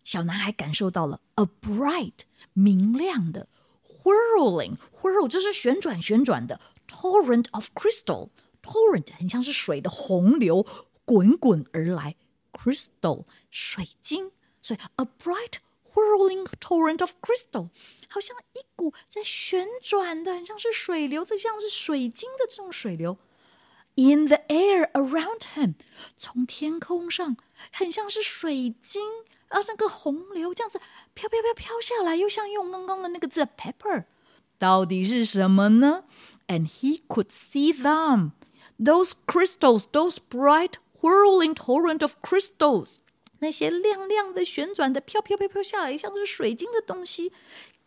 [0.08, 2.20] 小男孩感受到了 a bright
[2.54, 3.46] 明亮的
[3.84, 8.30] whirling whirl 就是旋转旋转的 torrent of crystal
[8.62, 10.66] torrent 很像是水的洪流
[11.04, 12.16] 滚滚而来
[12.54, 15.58] crystal 水晶所以 a bright
[15.92, 17.68] whirling torrent of crystal
[18.08, 23.18] 好像一股在旋转的很像是水流的像是水晶的这种水流
[23.96, 25.74] in the air around him
[26.16, 27.36] 从天空上
[27.70, 29.02] 很像是水晶
[29.48, 30.80] 而那个洪流这样子
[31.14, 34.04] 飘飘飘飘下来，又像用刚刚的那个字 pepper，
[34.58, 36.04] 到底是什么呢
[36.46, 38.32] ？And he could see them,
[38.78, 42.90] those crystals, those bright whirling torrent of crystals，
[43.38, 47.32] 那些亮亮的旋转的飘飘飘飘下来，像是水晶的东西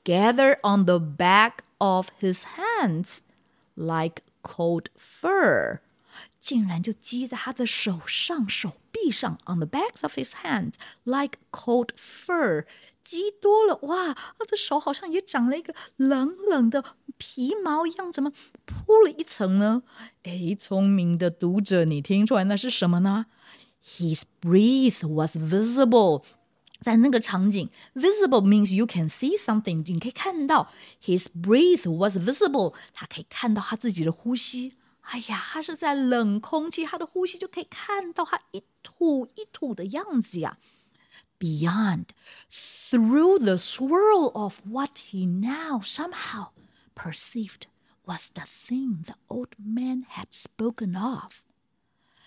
[0.04, 3.18] ，gather on the back of his hands
[3.76, 5.80] like cold fur。
[6.40, 12.65] 竟然就积在他的手上、手 臂上，on the backs of his hands like cold fur，
[13.05, 16.85] 积多了，哇，他的手好像也长了一个冷冷的
[17.17, 18.33] 皮毛一样，怎么
[18.65, 19.83] 铺了一层呢？
[20.25, 23.27] 诶，聪明的读者，你听出来那是什么呢？
[23.85, 26.25] His breath was visible。
[26.83, 30.71] 在那个场景，visible means you can see something，你可以看到。
[31.03, 34.75] His breath was visible，他可以看到他自己的呼吸。
[35.02, 40.58] 哎呀，他是在冷空气，他的呼吸就可以看到他一吐一吐的样子呀。
[41.40, 42.06] Beyond,
[42.52, 46.50] through the swirl of what he now somehow
[46.96, 47.64] perceived
[48.06, 51.42] was the thing the old man had spoken of。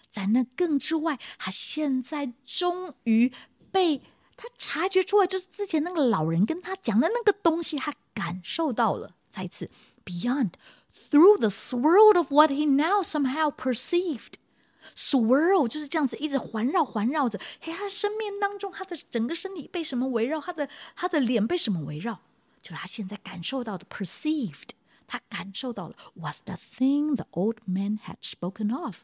[0.09, 3.33] 在那更之外，他现在终于
[3.71, 4.03] 被。
[4.37, 9.15] 他察觉出来，就是之前那个老人跟他讲的那个东西，他感受到了。
[9.29, 9.71] 再次
[10.05, 10.55] ，beyond
[10.95, 17.39] through the swirl of what he now somehow perceived，swirl 就是这样子一直环绕环绕着。
[17.61, 20.41] 嘿，他生命当中，他的整个身体被什么围绕？
[20.41, 22.21] 他的他的脸被什么围绕？
[22.63, 24.71] 就是他现在感受到的，perceived，
[25.07, 28.99] 他感受到了，was the thing the old man had spoken of。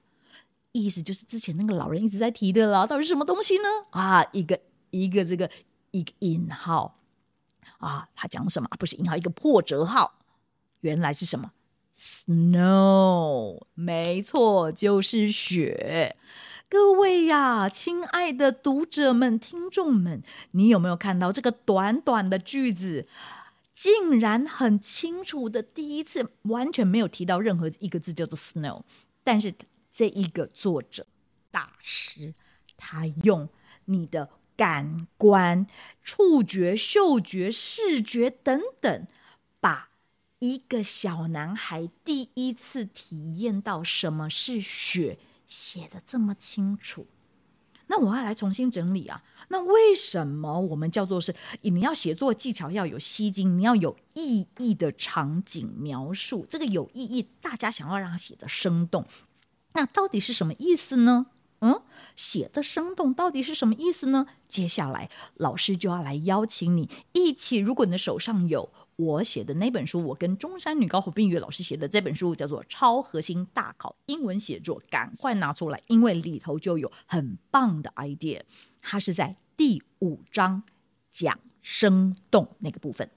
[0.73, 3.69] 意思就是之前那个老人一直在提的了，到底是什么东西呢？
[3.91, 4.61] 啊，一个。
[4.93, 5.49] 一个这个
[5.93, 6.99] 一个引号
[7.79, 8.69] 啊，他讲什么？
[8.77, 10.19] 不是引号，一个破折号。
[10.81, 11.53] 原来是什么
[12.01, 16.17] ？Snow，没错，就是雪。
[16.69, 23.07] 各位呀，亲爱的读者们、听众们，你有没有看到这个短短的句子，
[23.75, 28.83] 竟然很清楚的第一次完全没有提到任何一个字叫做 snow，
[29.23, 29.55] 但是
[29.91, 31.07] 这一个作者
[31.51, 32.35] 大师，
[32.77, 33.49] 他用
[33.85, 34.31] 你的。
[34.57, 35.67] 感官、
[36.03, 39.07] 触觉、嗅觉、视觉等等，
[39.59, 39.89] 把
[40.41, 47.07] 一个小男孩第一次体验到什么是雪写的这么清楚。
[47.87, 49.23] 那我要来重新整理啊。
[49.49, 56.47] 那为什么我们叫做是你要写作技巧要有吸睛，你要有意义的场景描述？
[56.49, 59.05] 这个有意义，大家想要让他写的生动，
[59.73, 61.27] 那到底是什么意思呢？
[61.63, 61.83] 嗯，
[62.17, 64.29] 写的生动到底是什么意思呢？
[64.49, 78.43] 接下来老师就要来邀请你一起，如果你的手上有我写的那本书，我跟中山女高侯冰雨老师写的这本书，叫做《超核心大考英文写作》，赶快拿出来，因为里头就有很棒的 idea。
[78.83, 80.63] 它是在第五章
[81.11, 83.11] 讲生动那个部分。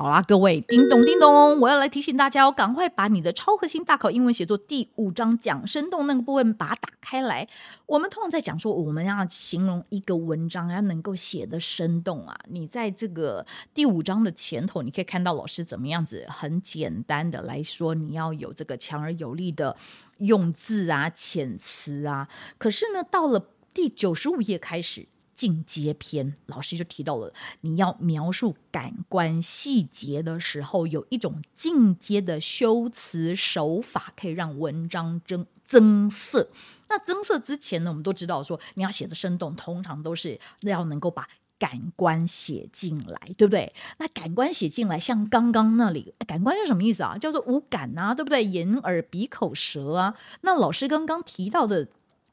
[0.00, 7.46] 好啦，各位，叮咚叮咚，我要来提醒大家哦，赶快把你的超核心大考英文写作第五章讲生动那个部分把它打开来。
[7.84, 12.34] 我们通常在讲说，我们要形容一个文章要能够写得生动啊。
[12.48, 19.76] 你在这个第五章的前头，你可以看到老师怎么样子很简单的来说，你要有这个强而有力的
[20.16, 22.26] 用字啊、遣词啊。
[22.56, 25.08] 可是呢，到了第九十五页开始。
[25.40, 36.50] 进阶篇，老师就提到了，你要描述感官细节的时候，有一种进阶的修辞手法，可以让文章增增色。
[36.90, 41.26] 那增色之前呢，我们都知道说，你要写的生动，通常都是要能够把
[41.58, 43.72] 感官写进来，对不对？
[43.96, 47.16] 那感官写进来，像刚刚那里，感官是什么意思啊？
[47.16, 48.44] 叫做五感啊，对不对？
[48.44, 50.14] 眼、耳、鼻、口、舌啊。
[50.42, 51.88] 那老师刚刚提到的。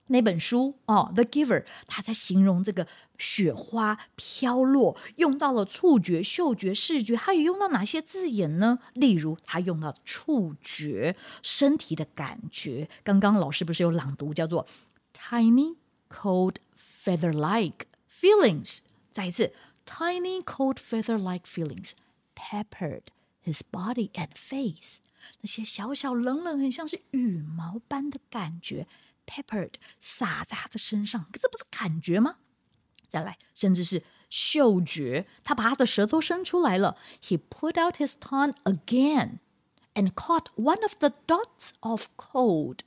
[0.07, 8.79] 那本书哦，《The Giver》，他在形容这个雪花飘落，用到了触觉、嗅觉、视觉，他有用到哪些字眼呢？
[8.93, 12.89] 例如，他用到触觉，身体的感觉。
[13.03, 14.65] 刚刚老师不是有朗读，叫做
[15.13, 15.75] “tiny
[16.09, 16.55] cold
[17.03, 18.79] feather-like feelings”。
[19.11, 19.53] 再一次
[19.85, 21.91] ，“tiny cold feather-like feelings
[22.35, 23.03] peppered
[23.43, 24.99] his body and face”，
[25.41, 28.87] 那些小小冷冷，很像是羽毛般的感觉。
[29.27, 32.37] Peppered 洒在他的身上，这不是感觉吗？
[33.07, 36.97] 再来，甚至是嗅觉，他把他的舌头伸出来了。
[37.21, 39.39] He put out his tongue again
[39.93, 42.79] and caught one of the dots of cold.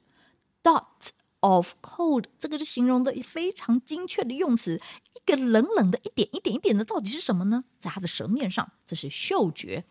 [0.63, 4.81] Dot of cold，这个是形容的非常精确的用词。
[5.15, 7.65] 一个冷冷的一点一点一点的，到底是什么呢？
[7.79, 9.85] 在他的舌面上，这是嗅觉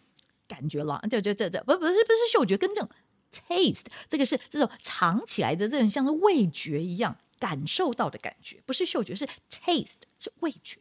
[0.48, 1.02] 感觉了。
[1.10, 2.88] 这这这这不不是不是嗅觉，更正。
[3.32, 10.80] Taste 这个是这种尝起来的这种像是味觉一样感受到的感觉，不是嗅觉，是 taste 是味觉。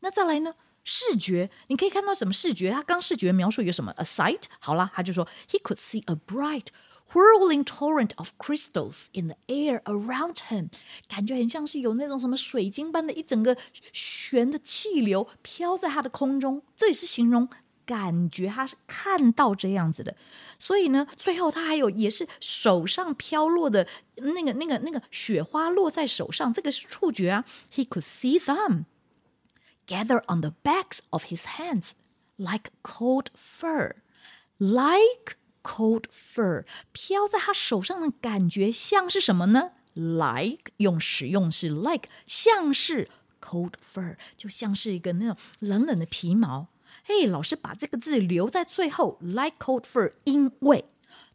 [0.00, 0.54] 那再来呢？
[0.84, 2.70] 视觉，你可以看到什么视觉？
[2.70, 4.42] 他刚视觉描述有什么？A sight。
[4.60, 6.66] 好了，他就说 He could see a bright
[7.12, 10.68] whirling torrent of crystals in the air around him，
[11.08, 13.56] 感觉很像是有那种什么水晶般的一整个
[13.92, 16.62] 旋的气流飘在他的空中。
[16.76, 17.48] 这也是形容
[17.86, 20.16] 感觉他是看到这样子的，
[20.58, 27.44] 所以呢，最后他还有也是手上飘落的那个那个那个雪花落在手上，这个是触觉啊。
[27.72, 28.86] He could see them
[29.86, 31.92] gather on the backs of his hands
[32.36, 33.94] like cold fur,
[34.58, 43.08] like cold fur，飘在他手上的感觉像是什么呢？Like 用使用是 like，像是
[43.40, 46.66] cold fur，就像是一个那种冷冷的皮毛。
[47.08, 50.86] 嘿，老师把这个字留在最后，like cold fur，因为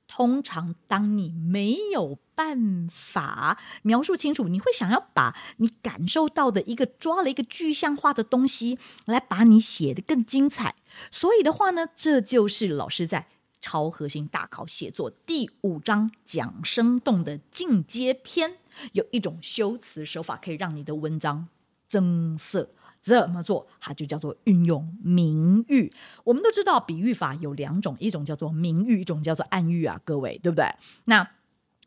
[0.06, 10.76] 通常当你没有办法描述清楚，你会想要把你感受到的一个抓了一个具象化的东西来把你写得更精彩。
[11.10, 13.28] 所以的话呢，这就是老师在
[13.62, 18.58] 超核心大考写作第五章讲生动的进阶篇，
[18.92, 21.48] 有一种修辞手法可以让你的文章
[21.88, 22.72] 增色。
[23.02, 23.68] 怎么做？
[23.80, 25.92] 它就叫做运用明喻。
[26.24, 30.66] 我们都知道，比喻法有两种，一种叫做明喻，一种叫做暗喻啊，各位对不对？
[31.06, 31.28] 那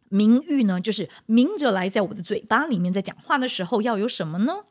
[0.09, 4.65] 明喻呢，就是明着来，在我的嘴巴里面，在讲话的时候要有什么呢？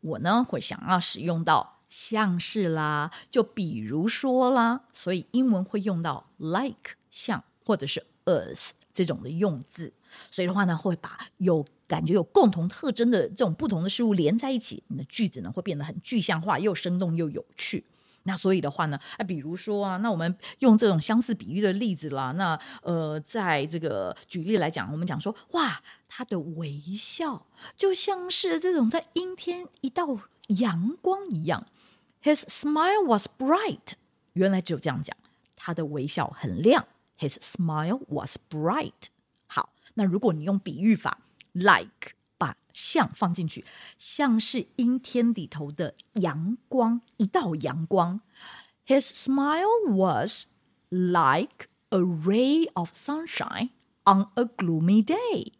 [0.00, 9.94] 我呢会想要使用到像是啦，就比如说啦，所以英文会用到 like 像或者是 as 这种的用字。
[10.30, 17.84] 所以的话呢，会把有感觉有共同特征的这种不同的事物连在一起，你的句子呢会变得很具象化，又生动又有趣。
[18.24, 30.18] 那所以的话呢，啊，比如说啊，那我们用这种相似比喻的例子啦，那呃，在这个举例来讲，我们讲说，哇，他的微笑就像是这种在阴天一道
[30.48, 31.66] 阳光一样
[32.22, 33.92] ，His smile was bright。
[34.34, 35.16] 原来只有这样讲，
[35.56, 36.86] 他的微笑很亮
[37.18, 39.08] ，His smile was bright。
[39.98, 43.64] 那如果你用比喻法，like 把像放进去，
[43.98, 48.20] 像是阴天里头的阳光，一道阳光。
[48.86, 50.46] His smile was
[50.88, 53.70] like a ray of sunshine
[54.04, 55.52] on a gloomy day。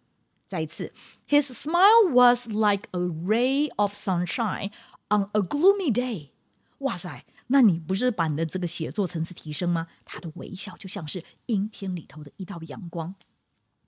[0.46, 0.94] 再一次
[1.28, 4.70] ，His smile was like a ray of sunshine
[5.08, 6.30] on a gloomy day。
[6.78, 9.88] 哇塞，那你不是把你的这个写作层次提升吗？
[10.04, 13.16] 他的微笑就像是阴天里头的一道阳光。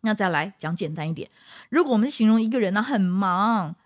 [0.02, 1.28] 那再来讲简单一点，
[1.68, 3.76] 如果我们形容一个人呢很忙，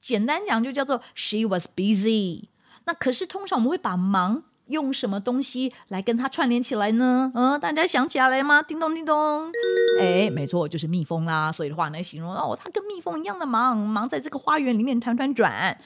[0.00, 2.48] 简单讲就叫做 she was busy。
[2.84, 7.32] 那可是通常我们会把忙用什么东西来跟它串联起来呢？
[7.34, 8.62] 嗯，大家想起来了吗？
[8.62, 9.50] 叮咚叮咚，
[9.98, 11.50] 哎，没错，就是蜜蜂啦。
[11.50, 15.78] 所以的话呢，形容哦，他跟蜜蜂一样的忙，忙在这个花园里面团团转。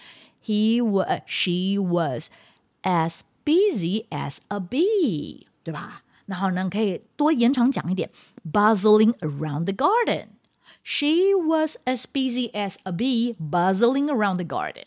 [0.44, 2.30] He was, she was
[2.82, 6.02] as busy as a bee，对吧？
[6.26, 8.10] 然后呢，可以多延长讲一点。
[8.47, 10.29] Bustling around the garden.
[10.83, 14.85] She was as busy as a bee bustling around the garden.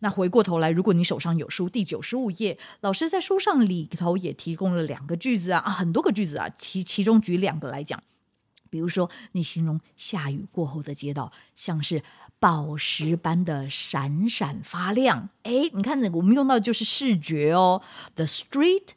[0.00, 8.02] 那回过头来，如果你手上有书，第九十五页，老师在书上里头也提供了两个句子啊，啊很多个句子啊，其其中举两个来讲。
[8.70, 12.02] 比如说，你形容下雨过后的街道像是
[12.38, 15.30] 宝石般的闪闪发亮。
[15.42, 17.82] 哎，你看，我们用到的就是视觉哦。
[18.14, 18.90] The street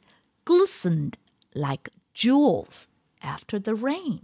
[0.46, 1.14] glistened
[1.54, 2.84] like jewels.
[3.22, 4.22] After the rain，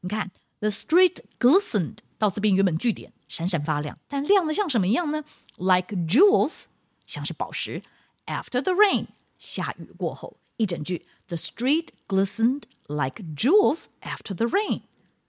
[0.00, 5.24] 你看，the street glistened 到这边原本句点闪闪发亮，但亮的像什么一样呢？
[5.56, 6.64] Like jewels，
[7.06, 7.82] 像是宝石。
[8.26, 14.82] After the rain，下雨过后，一整句，the street glistened like jewels after the rain，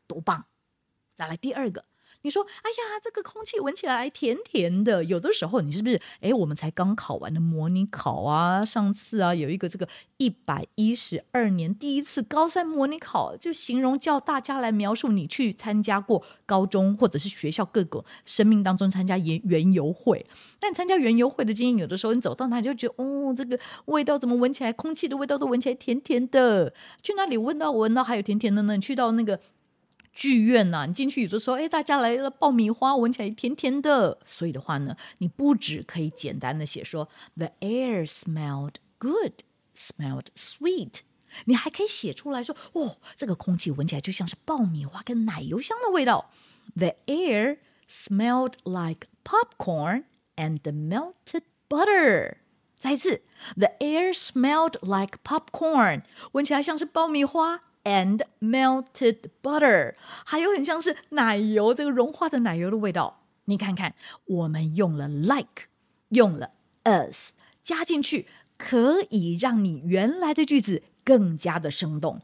[0.07, 0.45] 多棒！
[1.13, 1.85] 再来第二个。
[2.22, 6.00] 你说：“哎呀，这个空气闻起来甜甜的。”有的时候，你是不是？
[6.20, 20.24] 哎，我们才刚考完的模拟考啊，上次啊，有一个这个一百一十二年第一次高三模拟考，就形容叫大家来描述你去参加过高中或者是学校各个生命当中参加园园游会。
[20.60, 26.72] 但参加园游会的经验，有的时候你走到哪里就觉得，哦，这个味道怎么闻起来，空气的味道都闻起来甜甜的。
[27.02, 28.76] 去哪里闻到闻到还有甜甜的呢？
[28.76, 29.40] 你去到那个。
[30.12, 34.18] 剧院呐、你进去有的时候，哎，大家来了爆米花，闻起来甜甜的。
[34.24, 39.42] 所以的话呢，你不只可以简单的写说 The air smelled good,
[39.74, 41.00] smelled sweet，
[41.46, 46.30] 你还可以写出来说，哦，这个空气闻起来就像是爆米花跟奶油香的味道。
[46.76, 47.58] The air
[47.88, 50.04] smelled like popcorn
[50.36, 52.36] and the melted butter。
[52.76, 53.22] 再一次
[53.56, 57.62] ，The air smelled like popcorn，闻起来像是爆米花。
[57.84, 63.24] And melted butter，还有很像是奶油，这个融化的奶油的味道。
[63.46, 65.64] 你看看，我们用了 like，
[66.10, 66.52] 用了
[66.84, 67.32] us
[67.64, 72.20] 加进去，可以让你原来的句子更加的生动。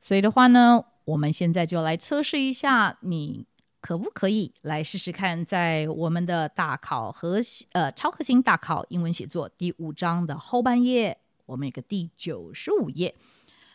[0.00, 3.44] 所以的话呢，我们现在就来测试一下，你
[3.82, 11.18] 可不可以来试试看，在我们的大考核心呃超核心大考英文写作第五章的后半页。
[11.44, 13.14] 我们有个第九十五页，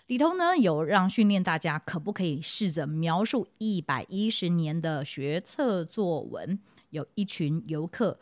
[0.08, 6.60] 里头呢有让训练大家可不可以试着描述一百一十年的学测作文。
[6.90, 8.20] 有一群游客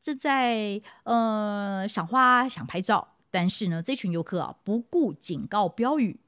[0.00, 6.18] 正在呃赏花想拍照，但是呢，这群游客啊不顾警告标语，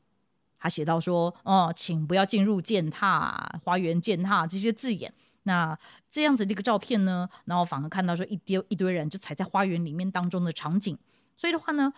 [0.58, 5.78] 他写到说：“哦，请不要进入践踏花园、践踏这些字眼。”那
[6.10, 10.98] 这样子的一个照片呢，然后反而看到说一堆一堆人就踩在花园里面当中的场景。
[11.38, 11.90] 所以的话呢，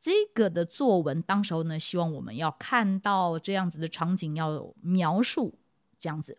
[0.00, 5.58] 这个的作文当时候呢，希望我们要看到这样子的场景，要描述
[5.98, 6.38] 这样子。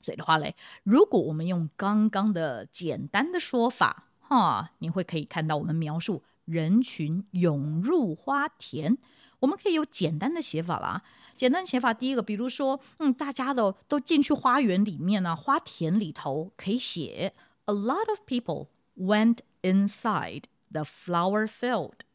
[0.00, 8.98] 所以的话嘞，如果我们用刚刚的简单的说法，哈，你会可以看到我们描述人群涌入花田，
[9.40, 11.02] 我们可以有简单的写法啦。
[11.36, 17.34] 简单写法，第一个，比如说，嗯，大家都都进去花园里面呢、啊，花田里头可以写
[17.66, 22.05] ，A lot of people went inside the flower field。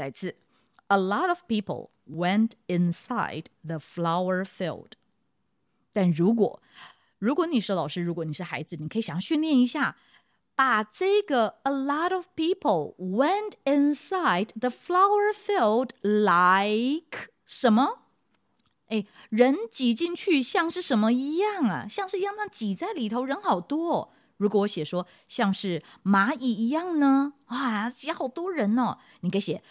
[0.00, 0.34] 再次
[0.86, 4.92] ，A lot of people went inside the flower field。
[5.92, 6.62] 但如果
[7.18, 9.98] 如果你是老师，如果你是孩子，你可以想要训练一下，
[10.54, 17.98] 把这个 a lot of people went inside the flower field like 什么？
[18.86, 21.86] 哎，人挤进去像是什么一样啊？
[21.86, 24.08] 像是一样那挤在里头，人好多哦。
[24.38, 27.34] 如果我写说像是蚂蚁一样呢？
[27.44, 28.96] 啊，挤好多人哦。
[29.20, 29.62] 你可以写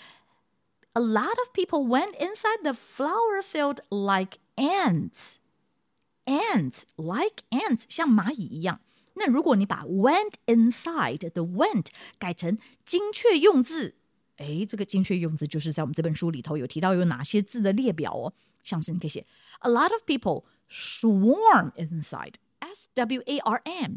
[0.93, 8.81] a lot of people went inside the flower field like ants。Ants like ants，像蚂蚁一样。
[9.17, 11.89] 那如果你把 went inside the went
[12.19, 13.95] 改成精确用字，
[14.37, 18.33] 诶，这个精确用字就是在我们这本书里头有提到有哪些字的列表哦。
[18.63, 19.27] 像是你可以写
[19.61, 23.97] A lot of people swarm inside S W A R M，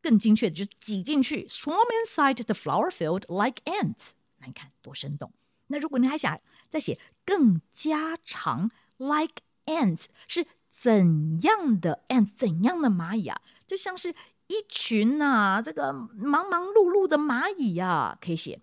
[0.00, 4.10] 更精确的就是挤进去 swarm inside the flower field like ants。
[4.38, 5.32] 那你看多生动。
[5.68, 10.46] 那如果你还想再写更加长 like ants 是。
[10.76, 13.40] 怎样的 ants 怎样的蚂蚁啊？
[13.64, 14.12] 就像是
[14.48, 18.60] 一群呐、啊，这个忙忙碌碌的蚂蚁啊，可以写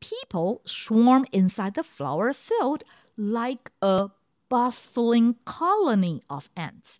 [0.00, 2.80] People swarm inside the flower field
[3.14, 4.10] like a
[4.48, 6.96] bustling colony of ants.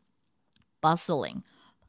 [0.80, 1.42] Bustling,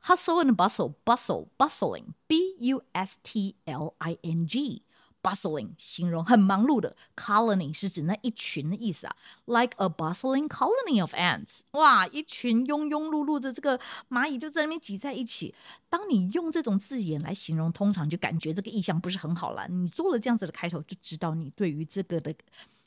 [0.07, 4.81] hustle and bustle, bustle, bustling, B U S T L I N G.
[5.20, 9.16] Bustling 形容很忙碌的，colony 是指那一群的意思啊。
[9.46, 15.54] Like a bustling colony of ants，哇，一群庸庸碌碌的这个蚂蚁就在那边挤在一起。
[15.90, 19.66] 当你用这种字眼来形容，通常就感觉这个意象不是很好了。
[19.68, 22.34] 你做了这样子的开头，就知道你对于这个的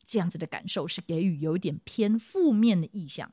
[0.06, 3.32] 这样子的感受是给予有一点偏负面的意象。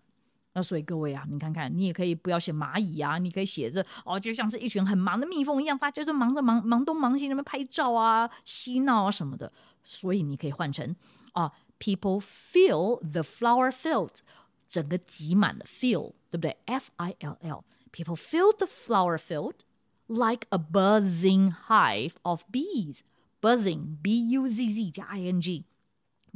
[0.55, 9.53] 那所以各位啊，你看看，你也可以不要写蚂蚁啊，你可以写着哦，就像是一群很忙的蜜蜂一样，大家就忙着忙忙东忙西，那边拍照啊、嬉闹啊什么的。
[9.85, 10.97] 所以你可以换成
[11.33, 14.19] 啊，people fill the flower field，
[14.67, 19.61] 整个挤满了 fill，对不对？F I L L，people fill the flower field
[20.09, 25.67] like a buzzing hive of bees，buzzing，B U Z Z 加 I N G。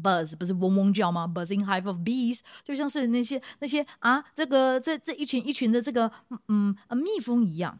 [0.00, 6.10] Buzz 不是嗡嗡叫吗？Buzzing hive of bees 就像是那些那些啊，这个这这一群一群的这个
[6.48, 7.78] 嗯蜜蜂一样。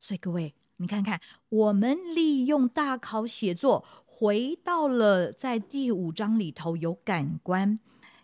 [0.00, 7.78] 所以各位，你看看，我们利用大考写作，回到了在第五章里头有感官，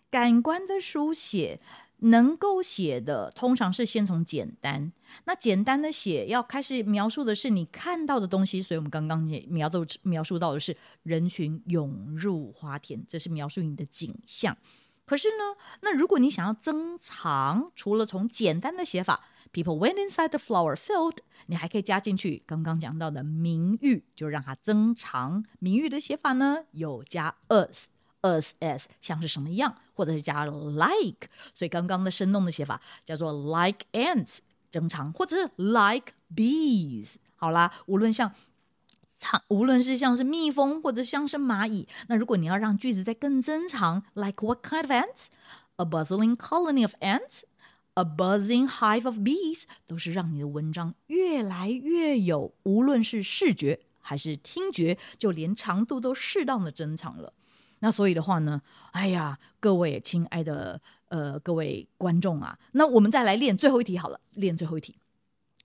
[0.09, 1.59] 感官的书写。
[2.05, 4.91] 能够写的通常是先从简单，
[5.25, 14.55] 那简单的写要开始描述的是你看到的东西，所以我们刚刚也描到描述到的是人群涌入花田，这是描述你的景象。
[15.05, 25.45] 可是呢，那如果你想要增长，除了从简单的写法，People went inside the flower field，你还可以加进去刚刚讲到的名誉，就让它增长。
[25.59, 27.89] 名誉的写法呢，有加 us。
[28.25, 34.39] Us as 像是什么样，或者是加 like，所以刚刚的生动的写法叫做 like ants
[34.71, 37.15] 增长，或者是 like bees。
[37.35, 38.31] 好啦，无论像
[39.17, 57.33] 长，无论是像是蜜蜂，或者像是蚂蚁，那如果你要让句子再更增长，like what kind of ants？A buzzing colony of ants，a buzzing hive of bees，都是让你的文章越来越有，无论是视觉还是听觉，就连长度都适当的增长了。
[57.85, 58.59] 那所以的话呢，
[58.93, 64.95] 哎呀，各位亲爱的呃各位观众啊，那我们再来练最后一题好了，练最后一题。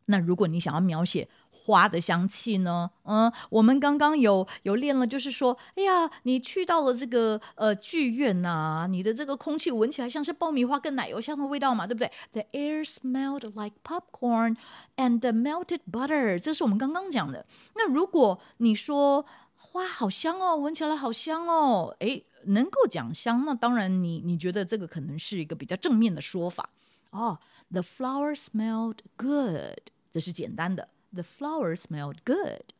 [0.05, 14.57] 那如果你想要描写花的香气呢，嗯，我们刚刚有有练了，就是说，哎呀，你去到了这个呃剧院呐、你的这个空气闻起来像是爆米花跟奶油香的味道嘛，对不对？The air smelled like popcorn
[14.97, 17.47] and melted butter，这是我们刚刚讲的。
[17.77, 19.25] 那如果你说，
[19.63, 21.95] 花好香哦，闻起来好香哦。
[22.01, 26.71] 诶，能够讲香，那当然你你觉得这个可能是一个比较正面的说法
[27.11, 27.39] 哦。
[27.71, 29.79] The flower smelled good，
[30.11, 30.89] 这是简单的。
[31.13, 32.73] The flower smelled good。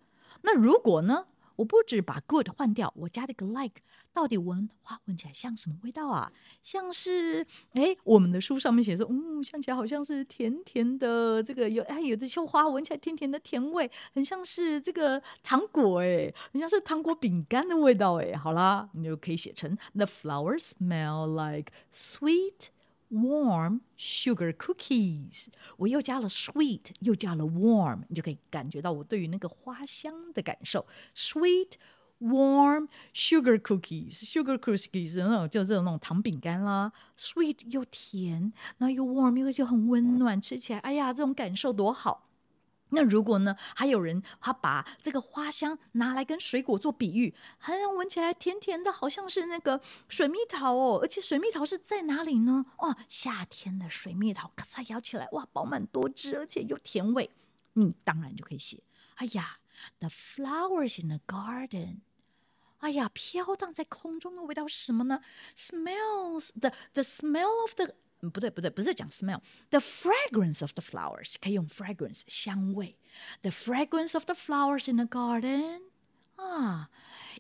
[0.43, 1.27] 那如果呢？
[1.61, 3.83] 我不止把 good 换掉，我加了一个 like，
[4.15, 6.33] 到底闻花闻起来像什么味道啊？
[6.63, 18.33] 像是哎，我们的书上面写说，嗯，像起来好像是甜甜的，这个有哎，有的时候花闻起来甜甜的甜味，很像是这个糖果哎，很像是糖果饼干的味道哎。
[18.33, 22.69] 好啦，你就可以写成 The flowers smell like sweet。
[23.11, 25.47] Warm sugar cookies，
[25.79, 30.87] 我又加了 sweet，又加了 warm，你就可以感觉到我对于那个花香的感受。
[31.17, 31.73] Sweet
[32.21, 36.93] warm sugar cookies，sugar cookies 那种就是那种糖饼干啦。
[37.19, 42.30] Sweet 又甜，然后又 warm 又就很温暖，吃起来，哎呀，这种感受多好。
[42.91, 43.57] 那如果呢？
[43.75, 50.99] 还有人他把这个花香拿来跟水果做比喻，好像闻起来甜甜的，好像是那个水蜜桃哦。
[51.03, 52.67] 而且水蜜桃是在哪里呢？
[52.79, 57.31] 哇，夏天的水蜜桃，咔嚓咬起来，哇，饱满多汁，而且又甜味。
[57.75, 58.83] 你当然就可以写，
[59.15, 59.59] 哎呀
[60.01, 61.99] ，the flowers in the garden，
[62.79, 65.21] 哎呀，飘荡在空中的味道是什么呢
[65.57, 67.95] ？Smells the the smell of the
[68.32, 72.98] 不对，不对，不是讲 smell，the fragrance of the flowers 可以用 fragrance 香味，
[73.42, 75.82] the fragrance of the flowers in the garden
[76.36, 76.90] 啊，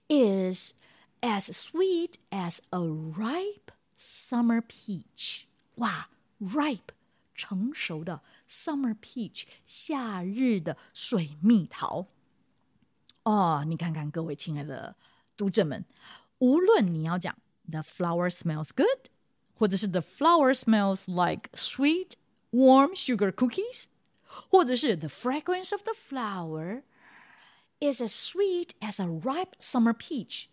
[0.08, 0.74] is
[1.22, 5.46] as sweet as a ripe summer peach。
[5.76, 6.93] 哇，ripe
[7.34, 12.08] 成熟的 summer peach 夏日的水蜜桃。
[13.24, 14.96] 哦，你看看各位亲爱的
[15.36, 15.84] 读者们，
[16.38, 17.36] 无论你要讲
[17.72, 19.09] the flower smells good。
[19.60, 22.14] 或者是 The flower smells like sweet
[22.52, 23.86] warm sugar cookies，
[24.50, 26.84] 或者是 The fragrance of the flower
[27.80, 30.46] is as sweet as a ripe summer peach。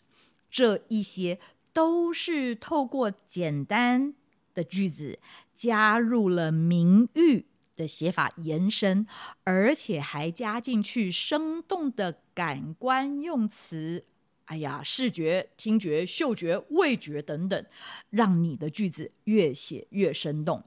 [0.51, 1.39] 这一些
[1.73, 4.15] 都是透过简单
[4.55, 5.19] 的句子
[5.55, 9.07] 加入了名誉的写法延伸，
[9.45, 14.05] 而且还加进去生动的感官用词。
[14.48, 17.66] 哎呀，视觉、听觉、嗅觉、味觉等等，
[18.10, 20.64] 让你的句子越写越生动。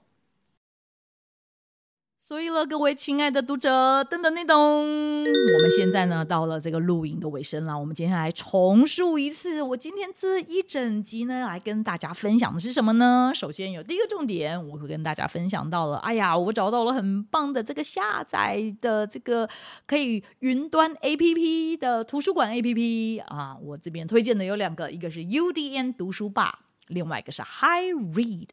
[2.30, 4.56] 所以了，各位亲爱的读者，等等，你懂。
[4.56, 7.76] 我们现在呢，到了这个录影的尾声了。
[7.76, 13.32] 我们接下来重述一次，我今天这一整集呢，来跟大家分享的是什么呢？
[13.34, 15.96] 首先有第一个重点，我会跟大家分享到了。
[15.96, 19.48] 哎呀，我找到了很棒的这个下载的这个
[19.84, 23.56] 可以云端 APP 的图书馆 APP 啊。
[23.60, 28.50] 我这边推荐的有两个，一个是 UDN 读书吧，另外一个是 High Read。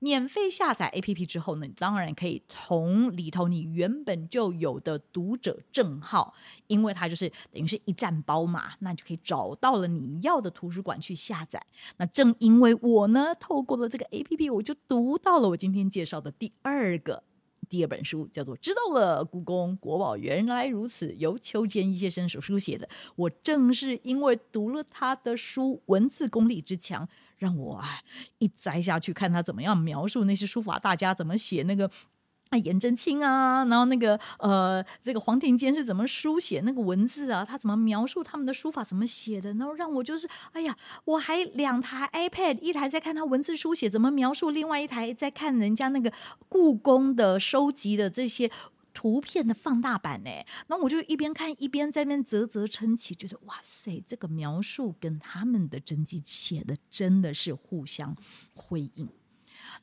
[0.00, 6.32] 免费下载 APP 之后呢，你当然可以从里头你原本就有的读者证号，
[6.68, 11.60] 因为它就是等于是一站包嘛，那你就可以找到了你要的图书馆去下载。
[11.96, 17.24] 那正因为我呢，透过了这个 APP，我就读到了我今天介绍的第二个
[17.68, 22.88] 第二本书，叫做《知道了，故宫国宝原来如此》，由秋间一先生所书写的。
[23.16, 27.08] 我正是因为读了他的书，文字功力之强。
[27.38, 28.00] 让我啊
[28.38, 31.90] 一摘下去看他怎么样描述那些书法大家怎么写那个
[32.50, 46.12] 啊颜真卿啊，然后那个呃这个黄庭坚是怎么书写那个文字啊，他怎么描述他们的书法怎么写的，然后让我就是哎呀，我还两台 iPad，一台在看他文字书写怎么描述，另外一台在看人家那个
[46.48, 48.50] 故宫的收集的这些。
[48.98, 50.30] 图片的放大版呢，
[50.66, 58.16] 那我就一边看一边在那边啧啧称奇，觉得哇塞，这个描述跟他们的真迹写的真的是互相
[58.54, 59.08] 辉映。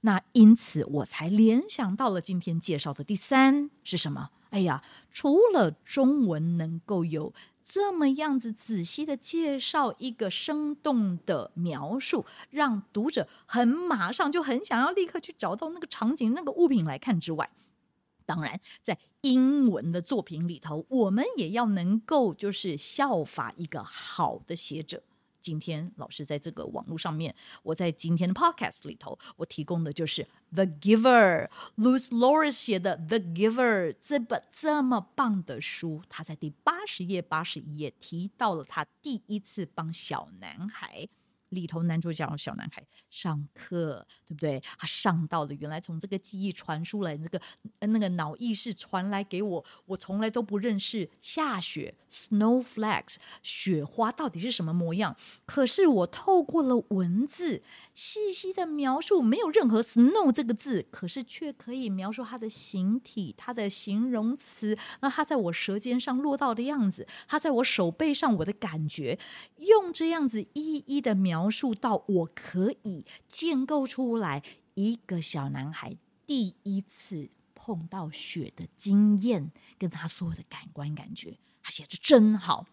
[0.01, 4.31] 那因此我才联想到了今天介绍的第三是什么？
[4.49, 17.49] 哎呀，除了中文能够有这么样子仔细的介绍一个生动的描述，让读者很马上就很想要立刻去找到那个场景、那个物品来看之外。
[18.25, 25.03] 当然，在英文的作品里头，我们也要能够就是效法一个好的写者。
[25.39, 30.23] 今天老师在这个网络上面，我在今天的 podcast 里头，我提供的就是
[30.55, 31.47] 《The Giver》
[31.77, 36.01] ，Lois Lawrence 写的《The Giver》这本这么棒的书。
[36.09, 41.07] 他在第八十页、八十一页提到了他第一次帮小男孩
[41.49, 44.61] 里头男主角小男孩上课，对不对？
[44.77, 47.39] 他上到了原来从这个记忆传输来，那个
[47.79, 55.15] 那个脑意识传来给我，我从来都不认识下雪 （snowflakes） 雪花到底是什么模样。
[55.45, 69.17] 可是我透过了文字细细的描述，没有任何 “snow” 这个字，可是却可以描述它的形体、它的形容词，那它在我舌尖上落到的样子，它在我手背上我的感觉，
[69.57, 71.44] 用这样子一一的描。
[71.45, 74.41] 描述到我可以建构出来
[74.73, 82.65] 一个小男孩第一次碰到雪的经验，跟他所有的感官感觉，他写的真好。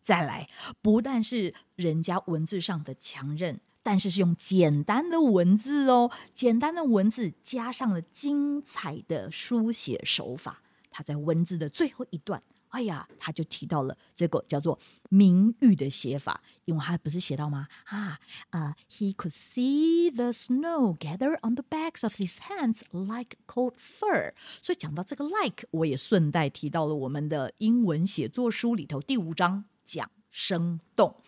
[0.00, 0.48] 再来，
[0.80, 10.62] 不但是人家文字上的强韧，但是是用简单的文字哦，简单的文字加上了精彩的书写手法。
[10.90, 12.42] 他在文字的最后一段。
[12.68, 17.66] 哎呀，他就提到了这个叫做明喻的写法，因为他不是写到吗？
[17.84, 18.18] 啊
[18.50, 24.34] 啊、uh,，He could see the snow gather on the backs of his hands like cold fur。
[24.60, 31.22] 所以讲到这个 like，我也顺带提到了我们的英文写作书里头第五章讲生动，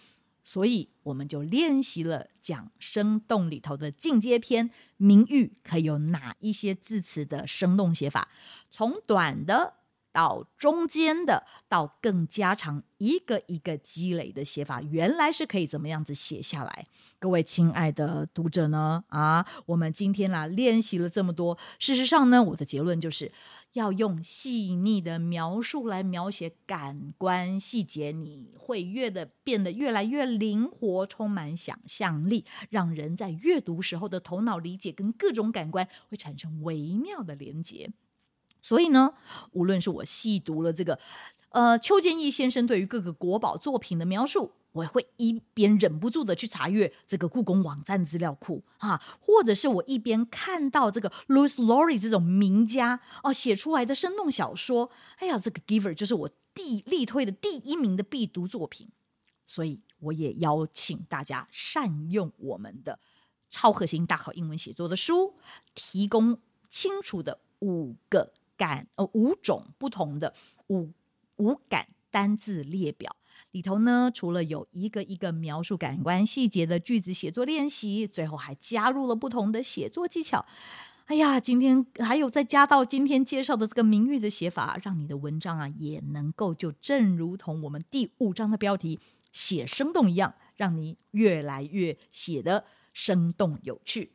[0.44, 8.28] 所以我们就练习了讲生动里头的进阶篇，明喻可以有哪一些字词的生动写法？
[8.70, 9.79] 从短的。
[10.12, 16.86] 到中间的，到更加长，一个一个积累的写法，原来是可以怎么样子写下来？
[17.18, 19.04] 各位亲爱的读者呢？
[19.08, 23.30] 啊，我们今天啦练习了这么多，事实上呢，我的结论就是
[23.74, 37.92] 要用细腻的描述来描写感官细节，你会越的变得越来越灵活，充满想象力，让人在阅读时候的头脑理解跟各种感官会产生微妙的连接。
[38.62, 39.14] 所以呢，
[39.52, 40.98] 无论是我细读了这个，
[41.50, 58.88] 呃，邱建义先生对于各个国宝作品的描述，我会一边忍不住的去查阅这个故宫网站资料库啊，或者是我一边看到这个 Louis Laurie 这种名家哦写出来的生动小说，哎呀，这个 Giver 就是我第力推的第一名的必读作品。
[59.46, 63.00] 所以我也邀请大家善用我们的
[63.48, 65.34] 超核心大考英文写作的书，
[65.74, 66.38] 提供
[66.68, 68.32] 清楚的五个。
[68.60, 70.34] 感呃五种不同的
[70.66, 70.92] 五
[71.36, 73.16] 五感单字列表
[73.52, 80.44] 里头呢，除了有一个一个描述感官细节的句子写作练习，最后还加入了不同的写作技巧。
[81.06, 89.00] 哎呀，今天还有再加到今天介绍的这个明喻的写法，让你的文章啊也能够就正如同我们第五章的标题
[89.32, 94.12] 写生动一样，让你越来越写得生动有趣。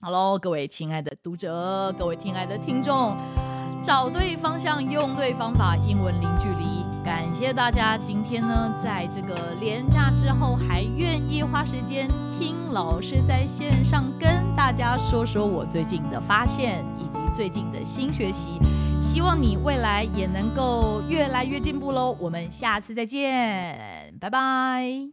[0.00, 3.57] 好喽，各位亲爱的读者，各位亲爱的听众。
[3.82, 6.84] 找对方向，用对方法，英文零距离。
[7.04, 12.06] 感谢大家今天呢，在这个连假之后还愿意花时间
[12.38, 18.60] 听老师在线上跟大家说说我最近的发现以及最近的新学习。
[19.00, 22.14] 希望你未来也能够越来越进步喽。
[22.20, 25.08] 我们下次再见，拜拜。